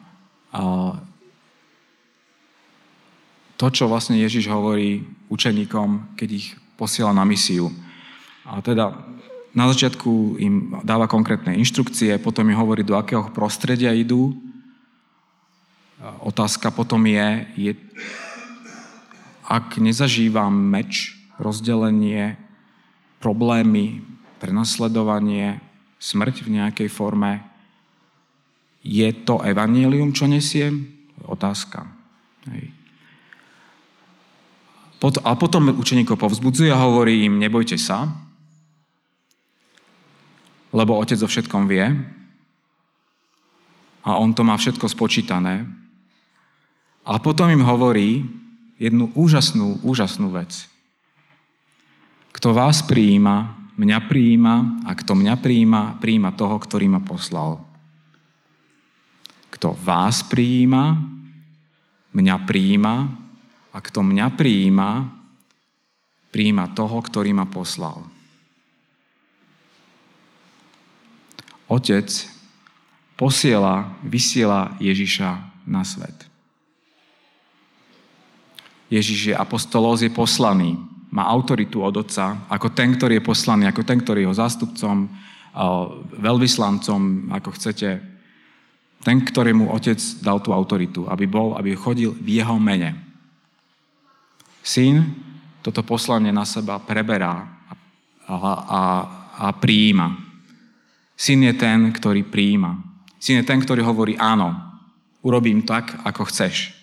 to, 3.55 3.65
čo 3.69 3.85
vlastne 3.87 4.17
Ježiš 4.17 4.49
hovorí 4.49 5.05
učeníkom, 5.29 6.17
keď 6.17 6.29
ich 6.33 6.47
posiela 6.75 7.13
na 7.13 7.21
misiu. 7.21 7.69
A 8.43 8.57
teda 8.59 8.97
na 9.53 9.69
začiatku 9.69 10.41
im 10.41 10.81
dáva 10.81 11.05
konkrétne 11.05 11.53
inštrukcie, 11.59 12.17
potom 12.17 12.49
im 12.49 12.57
hovorí, 12.57 12.81
do 12.81 12.97
akého 12.97 13.29
prostredia 13.29 13.93
idú. 13.93 14.33
Otázka 16.25 16.73
potom 16.73 17.05
je, 17.05 17.27
je 17.53 17.71
ak 19.45 19.77
nezažívam 19.77 20.49
meč, 20.49 21.19
rozdelenie, 21.35 22.39
problémy, 23.19 24.01
prenasledovanie, 24.39 25.61
smrť 26.01 26.47
v 26.47 26.49
nejakej 26.57 26.89
forme, 26.89 27.45
je 28.81 29.07
to 29.25 29.41
evanílium, 29.45 30.09
čo 30.13 30.25
nesiem? 30.25 30.89
Otázka. 31.21 31.85
Hej. 32.49 32.73
A 35.01 35.33
potom 35.33 35.73
učeníkov 35.73 36.17
povzbudzuje 36.17 36.69
a 36.69 36.81
hovorí 36.81 37.25
im, 37.25 37.41
nebojte 37.41 37.73
sa, 37.73 38.05
lebo 40.69 41.01
Otec 41.01 41.17
o 41.17 41.27
všetkom 41.29 41.65
vie 41.65 41.89
a 44.05 44.09
On 44.21 44.29
to 44.29 44.45
má 44.45 44.53
všetko 44.57 44.85
spočítané. 44.85 45.65
A 47.01 47.17
potom 47.17 47.49
im 47.49 47.65
hovorí 47.65 48.21
jednu 48.77 49.09
úžasnú, 49.17 49.81
úžasnú 49.81 50.29
vec. 50.33 50.69
Kto 52.31 52.53
vás 52.53 52.85
prijíma, 52.85 53.57
mňa 53.77 53.99
prijíma 54.05 54.85
a 54.85 54.91
kto 54.93 55.17
mňa 55.17 55.33
prijíma, 55.41 55.81
prijíma 55.97 56.29
toho, 56.37 56.61
ktorý 56.61 56.93
ma 56.93 57.01
poslal. 57.01 57.70
Kto 59.61 59.77
vás 59.77 60.25
prijíma, 60.25 60.97
mňa 62.17 62.35
prijíma 62.49 62.95
a 63.69 63.77
kto 63.77 64.01
mňa 64.01 64.33
prijíma, 64.33 65.05
prijíma 66.33 66.73
toho, 66.73 66.97
ktorý 66.97 67.29
ma 67.29 67.45
poslal. 67.45 68.01
Otec 71.69 72.09
posiela, 73.13 73.85
vysiela 74.01 74.73
Ježiša 74.81 75.29
na 75.69 75.85
svet. 75.85 76.25
Ježiš 78.89 79.29
je 79.29 79.35
apostolos, 79.37 80.01
je 80.01 80.09
poslaný, 80.09 80.73
má 81.13 81.29
autoritu 81.29 81.85
od 81.85 82.01
Otca, 82.01 82.49
ako 82.49 82.73
ten, 82.73 82.97
ktorý 82.97 83.21
je 83.21 83.29
poslaný, 83.29 83.69
ako 83.69 83.85
ten, 83.85 84.01
ktorý 84.01 84.25
je 84.25 84.27
jeho 84.27 84.41
zástupcom, 84.41 85.05
veľvyslancom, 86.17 87.29
ako 87.29 87.53
chcete, 87.53 88.10
ten, 89.01 89.25
ktorému 89.25 89.73
Otec 89.73 89.97
dal 90.21 90.39
tú 90.39 90.53
autoritu, 90.53 91.09
aby 91.09 91.25
bol, 91.25 91.57
aby 91.57 91.73
chodil 91.73 92.13
v 92.13 92.41
jeho 92.41 92.55
mene. 92.61 92.93
Syn 94.61 95.01
toto 95.61 95.81
poslanie 95.81 96.29
na 96.33 96.45
seba 96.45 96.77
preberá 96.81 97.45
a, 98.25 98.33
a, 98.33 98.81
a 99.37 99.47
prijíma. 99.57 100.17
Syn 101.17 101.49
je 101.49 101.53
ten, 101.53 101.93
ktorý 101.93 102.25
prijíma. 102.25 102.77
Syn 103.21 103.41
je 103.41 103.45
ten, 103.45 103.61
ktorý 103.61 103.85
hovorí 103.85 104.17
áno, 104.17 104.57
urobím 105.21 105.61
tak, 105.61 106.01
ako 106.01 106.25
chceš. 106.29 106.73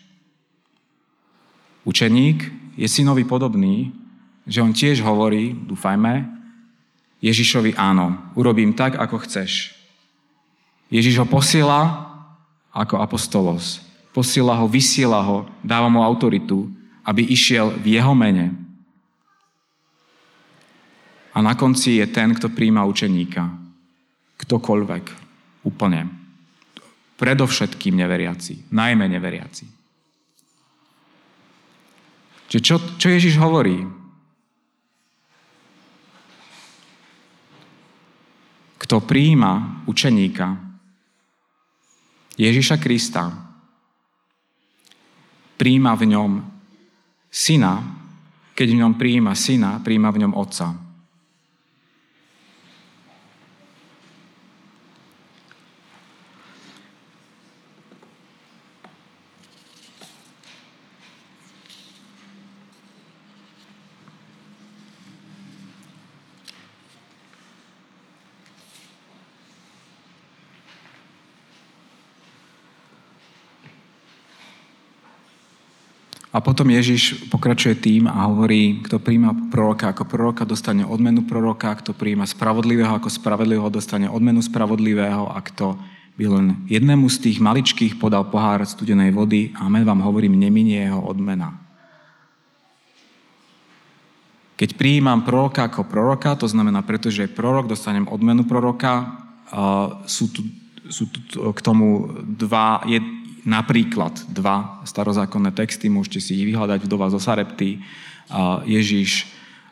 Učeník 1.83 2.47
je 2.79 2.87
synovi 2.87 3.27
podobný, 3.27 3.91
že 4.47 4.63
on 4.63 4.71
tiež 4.71 5.03
hovorí, 5.03 5.55
dúfajme, 5.55 6.39
Ježišovi 7.19 7.75
áno, 7.75 8.15
urobím 8.39 8.79
tak, 8.79 8.95
ako 8.95 9.27
chceš. 9.27 9.75
Ježiš 10.89 11.19
ho 11.19 11.27
posiela 11.27 12.08
ako 12.79 13.03
apostolos. 13.03 13.83
Posiela 14.15 14.55
ho, 14.55 14.71
vysiela 14.71 15.19
ho, 15.19 15.51
dáva 15.67 15.91
mu 15.91 16.03
autoritu, 16.07 16.71
aby 17.03 17.27
išiel 17.27 17.75
v 17.75 17.99
jeho 17.99 18.15
mene. 18.15 18.55
A 21.35 21.43
na 21.43 21.55
konci 21.59 21.99
je 21.99 22.07
ten, 22.07 22.35
kto 22.35 22.51
príjma 22.51 22.87
učeníka. 22.87 23.47
Ktokoľvek. 24.39 25.05
Úplne. 25.67 26.01
Predovšetkým 27.19 27.99
neveriaci. 27.99 28.71
Najmä 28.71 29.07
neveriaci. 29.11 29.67
Čiže 32.49 32.63
čo, 32.65 32.77
čo 32.97 33.07
Ježiš 33.13 33.37
hovorí? 33.37 33.83
Kto 38.79 39.05
príjma 39.05 39.85
učeníka 39.85 40.68
Ježiša 42.39 42.79
Krista, 42.79 43.35
príjma 45.59 45.99
v 45.99 46.15
ňom 46.15 46.31
syna, 47.27 47.83
keď 48.55 48.69
v 48.73 48.79
ňom 48.79 48.93
prijíma 48.95 49.35
syna, 49.35 49.83
prijíma 49.83 50.15
v 50.15 50.21
ňom 50.23 50.33
otca. 50.39 50.88
A 76.39 76.45
potom 76.45 76.71
Ježiš 76.71 77.27
pokračuje 77.35 77.75
tým 77.75 78.07
a 78.07 78.31
hovorí, 78.31 78.79
kto 78.87 79.03
príjma 79.03 79.51
proroka 79.51 79.91
ako 79.91 80.07
proroka, 80.07 80.47
dostane 80.47 80.87
odmenu 80.87 81.27
proroka, 81.27 81.75
kto 81.75 81.91
príjma 81.91 82.31
spravodlivého 82.31 82.95
ako 82.95 83.11
spravodlivého, 83.11 83.67
dostane 83.75 84.07
odmenu 84.07 84.39
spravodlivého 84.39 85.35
a 85.35 85.43
kto 85.43 85.75
by 86.15 86.25
len 86.31 86.63
jednému 86.71 87.11
z 87.11 87.27
tých 87.27 87.39
maličkých 87.43 87.99
podal 87.99 88.31
pohár 88.31 88.63
studenej 88.63 89.11
vody, 89.11 89.51
amen 89.59 89.83
vám 89.83 89.99
hovorím, 89.99 90.39
neminie 90.39 90.87
jeho 90.87 91.03
odmena. 91.03 91.59
Keď 94.55 94.79
prijímam 94.79 95.27
proroka 95.27 95.67
ako 95.67 95.91
proroka, 95.91 96.39
to 96.39 96.47
znamená, 96.47 96.87
pretože 96.87 97.27
je 97.27 97.35
prorok, 97.35 97.67
dostanem 97.67 98.07
odmenu 98.07 98.47
proroka, 98.47 99.27
sú 100.07 100.31
tu, 100.31 100.47
sú 100.87 101.11
tu 101.11 101.19
k 101.51 101.61
tomu 101.67 102.15
dva, 102.23 102.87
napríklad 103.45 104.15
dva 104.31 104.83
starozákonné 104.87 105.53
texty, 105.53 105.91
môžete 105.91 106.21
si 106.23 106.39
ich 106.39 106.47
vyhľadať, 106.49 106.87
vdova 106.87 107.11
zo 107.13 107.21
Sarepty, 107.21 107.83
Ježiš, 108.67 109.27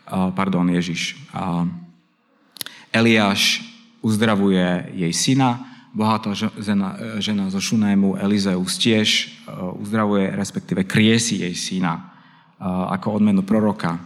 pardon, 0.09 0.67
Ježiš, 0.71 1.19
Eliáš 2.93 3.61
uzdravuje 4.01 4.97
jej 4.97 5.13
syna, 5.13 5.61
bohatá 5.93 6.33
žena, 6.37 7.21
žena 7.21 7.49
zo 7.53 7.61
Šunému, 7.61 8.17
Elizeus 8.21 8.77
tiež 8.81 9.33
uzdravuje, 9.81 10.33
respektíve 10.33 10.89
kriesi 10.89 11.45
jej 11.45 11.55
syna 11.57 12.13
ako 12.63 13.21
odmenu 13.21 13.45
proroka. 13.45 14.01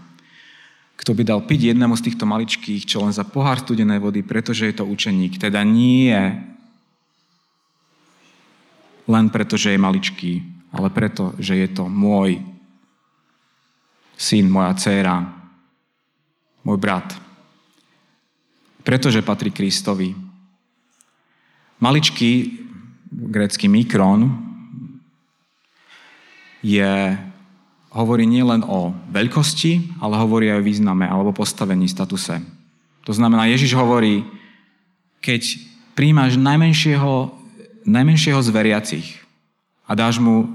Kto 0.99 1.17
by 1.17 1.23
dal 1.25 1.41
piť 1.47 1.73
jednému 1.73 1.97
z 1.97 2.13
týchto 2.13 2.29
maličkých, 2.29 2.85
čo 2.85 3.01
len 3.01 3.15
za 3.15 3.25
pohár 3.25 3.57
studenej 3.63 4.03
vody, 4.05 4.21
pretože 4.21 4.69
je 4.69 4.75
to 4.77 4.85
učeník, 4.85 5.41
teda 5.41 5.65
nie 5.65 6.13
len 9.11 9.27
preto, 9.35 9.59
že 9.59 9.75
je 9.75 9.83
maličký, 9.83 10.33
ale 10.71 10.89
preto, 10.95 11.35
že 11.43 11.59
je 11.59 11.69
to 11.75 11.91
môj 11.91 12.39
syn, 14.15 14.47
moja 14.47 14.71
dcéra, 14.79 15.27
môj 16.63 16.79
brat. 16.79 17.11
Pretože 18.87 19.27
patrí 19.27 19.51
Kristovi. 19.51 20.15
Maličký 21.81 22.61
grécky 23.11 23.67
mikron 23.67 24.31
je, 26.61 27.17
hovorí 27.91 28.29
nielen 28.29 28.63
o 28.69 28.95
veľkosti, 29.11 29.99
ale 29.99 30.21
hovorí 30.21 30.53
aj 30.53 30.61
o 30.61 30.67
význame 30.69 31.09
alebo 31.09 31.35
postavení, 31.35 31.89
statuse. 31.89 32.39
To 33.09 33.13
znamená, 33.17 33.49
Ježiš 33.49 33.73
hovorí, 33.75 34.23
keď 35.25 35.57
príjmaš 35.97 36.37
najmenšieho 36.37 37.40
najmenšieho 37.91 38.39
z 38.39 38.49
veriacich 38.55 39.07
a 39.91 39.99
dáš 39.99 40.23
mu 40.23 40.47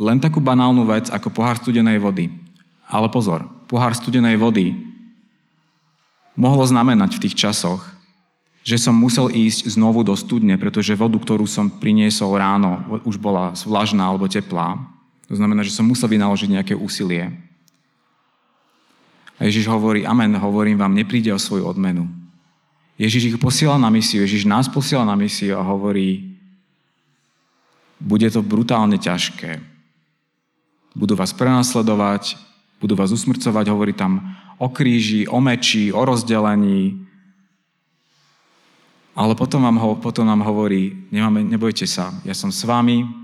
len 0.00 0.16
takú 0.16 0.40
banálnu 0.40 0.88
vec 0.88 1.12
ako 1.12 1.28
pohár 1.28 1.60
studenej 1.60 2.00
vody. 2.00 2.32
Ale 2.88 3.12
pozor, 3.12 3.44
pohár 3.68 3.92
studenej 3.92 4.40
vody 4.40 4.72
mohlo 6.34 6.64
znamenať 6.64 7.20
v 7.20 7.22
tých 7.28 7.36
časoch, 7.36 7.84
že 8.64 8.80
som 8.80 8.96
musel 8.96 9.28
ísť 9.32 9.72
znovu 9.72 10.04
do 10.04 10.12
studne, 10.16 10.56
pretože 10.56 10.96
vodu, 10.96 11.16
ktorú 11.16 11.44
som 11.44 11.68
priniesol 11.68 12.36
ráno, 12.36 12.80
už 13.04 13.16
bola 13.20 13.52
vlažná 13.56 14.04
alebo 14.04 14.28
teplá. 14.28 14.76
To 15.28 15.36
znamená, 15.36 15.62
že 15.62 15.72
som 15.72 15.86
musel 15.86 16.10
vynaložiť 16.10 16.48
nejaké 16.50 16.74
úsilie. 16.74 17.30
A 19.40 19.48
Ježiš 19.48 19.70
hovorí, 19.72 20.04
amen, 20.04 20.36
hovorím 20.36 20.76
vám, 20.76 20.92
nepríde 20.92 21.32
o 21.32 21.40
svoju 21.40 21.64
odmenu. 21.64 22.04
Ježiš 23.00 23.32
ich 23.32 23.38
posiela 23.40 23.80
na 23.80 23.88
misiu, 23.88 24.20
Ježiš 24.20 24.44
nás 24.44 24.68
posiela 24.68 25.08
na 25.08 25.16
misiu 25.16 25.56
a 25.56 25.64
hovorí, 25.64 26.29
bude 28.00 28.26
to 28.32 28.40
brutálne 28.40 28.96
ťažké. 28.96 29.60
Budú 30.96 31.14
vás 31.14 31.30
prenasledovať, 31.36 32.34
budú 32.80 32.96
vás 32.96 33.12
usmrcovať, 33.12 33.64
hovorí 33.70 33.92
tam 33.92 34.34
o 34.58 34.72
kríži, 34.72 35.28
o 35.28 35.38
meči, 35.38 35.92
o 35.92 36.02
rozdelení. 36.02 37.06
Ale 39.14 39.36
potom, 39.36 39.62
vám 39.62 39.78
ho, 39.78 40.00
potom 40.00 40.24
nám 40.24 40.40
hovorí, 40.42 41.06
nemáme, 41.12 41.44
nebojte 41.44 41.84
sa, 41.84 42.10
ja 42.24 42.32
som 42.32 42.48
s 42.48 42.64
vami, 42.64 43.20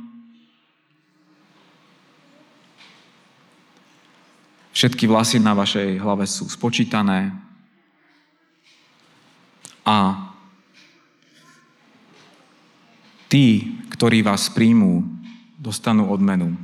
Všetky 4.77 5.09
vlasy 5.09 5.41
na 5.41 5.57
vašej 5.57 5.97
hlave 6.05 6.29
sú 6.29 6.53
spočítané. 6.53 7.33
A 9.89 10.26
tí, 13.27 13.77
ktorí 13.93 14.23
vás 14.23 14.51
príjmú, 14.51 15.03
dostanú 15.59 16.11
odmenu. 16.11 16.55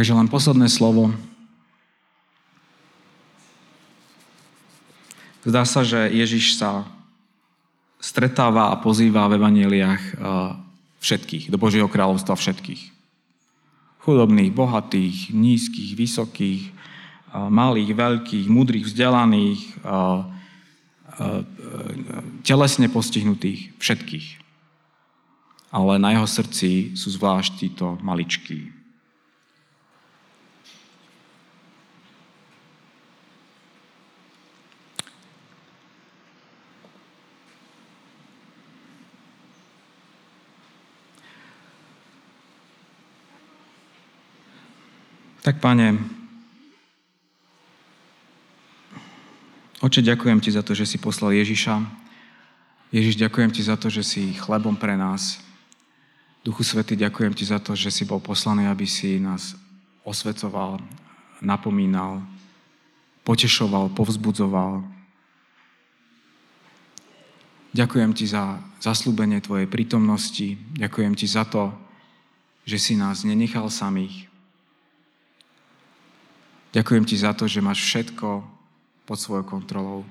Takže 0.00 0.16
len 0.16 0.32
posledné 0.32 0.64
slovo. 0.72 1.12
Zdá 5.44 5.68
sa, 5.68 5.84
že 5.84 6.08
Ježiš 6.08 6.56
sa 6.56 6.88
stretáva 8.00 8.72
a 8.72 8.80
pozýva 8.80 9.28
v 9.28 9.36
evaneliách 9.36 10.00
eh, 10.00 10.16
všetkých, 11.04 11.52
do 11.52 11.60
Božieho 11.60 11.84
kráľovstva 11.84 12.32
všetkých. 12.32 12.96
Chudobných, 14.00 14.56
bohatých, 14.56 15.36
nízkych, 15.36 15.92
vysokých, 15.92 16.72
eh, 16.72 16.72
malých, 17.36 17.92
veľkých, 17.92 18.46
mudrých, 18.48 18.88
vzdelaných, 18.88 19.60
eh, 19.84 20.20
telesne 22.40 22.88
postihnutých, 22.88 23.76
všetkých. 23.76 24.28
Ale 25.76 26.00
na 26.00 26.16
jeho 26.16 26.24
srdci 26.24 26.96
sú 26.96 27.12
zvlášť 27.12 27.52
títo 27.60 28.00
maličkí. 28.00 28.79
Tak, 45.50 45.58
Pane, 45.58 45.98
Oče, 49.82 49.98
ďakujem 49.98 50.38
Ti 50.38 50.54
za 50.54 50.62
to, 50.62 50.78
že 50.78 50.86
si 50.86 50.94
poslal 50.94 51.34
Ježiša. 51.34 51.74
Ježiš, 52.94 53.18
ďakujem 53.18 53.50
Ti 53.50 53.66
za 53.66 53.74
to, 53.74 53.90
že 53.90 54.06
si 54.06 54.30
chlebom 54.38 54.78
pre 54.78 54.94
nás. 54.94 55.42
Duchu 56.46 56.62
Svety, 56.62 56.94
ďakujem 56.94 57.34
Ti 57.34 57.50
za 57.50 57.58
to, 57.58 57.74
že 57.74 57.90
si 57.90 58.06
bol 58.06 58.22
poslaný, 58.22 58.70
aby 58.70 58.86
si 58.86 59.18
nás 59.18 59.58
osvecoval, 60.06 60.78
napomínal, 61.42 62.22
potešoval, 63.26 63.90
povzbudzoval. 63.90 64.86
Ďakujem 67.74 68.14
Ti 68.14 68.38
za 68.38 68.62
zaslúbenie 68.78 69.42
Tvojej 69.42 69.66
prítomnosti. 69.66 70.54
Ďakujem 70.78 71.18
Ti 71.18 71.26
za 71.26 71.42
to, 71.42 71.74
že 72.62 72.78
si 72.78 72.94
nás 72.94 73.26
nenechal 73.26 73.66
samých, 73.66 74.29
Ďakujem 76.70 77.02
ti 77.02 77.18
za 77.18 77.34
to, 77.34 77.50
že 77.50 77.58
máš 77.58 77.82
všetko 77.82 78.46
pod 79.02 79.18
svojou 79.18 79.42
kontrolou. 79.42 80.06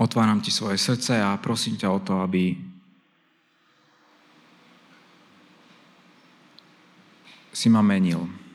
Otváram 0.00 0.40
ti 0.40 0.48
svoje 0.48 0.80
srdce 0.80 1.20
a 1.20 1.36
prosím 1.36 1.76
ťa 1.76 1.88
o 1.90 2.00
to, 2.00 2.22
aby 2.24 2.56
si 7.52 7.68
ma 7.68 7.82
menil. 7.82 8.47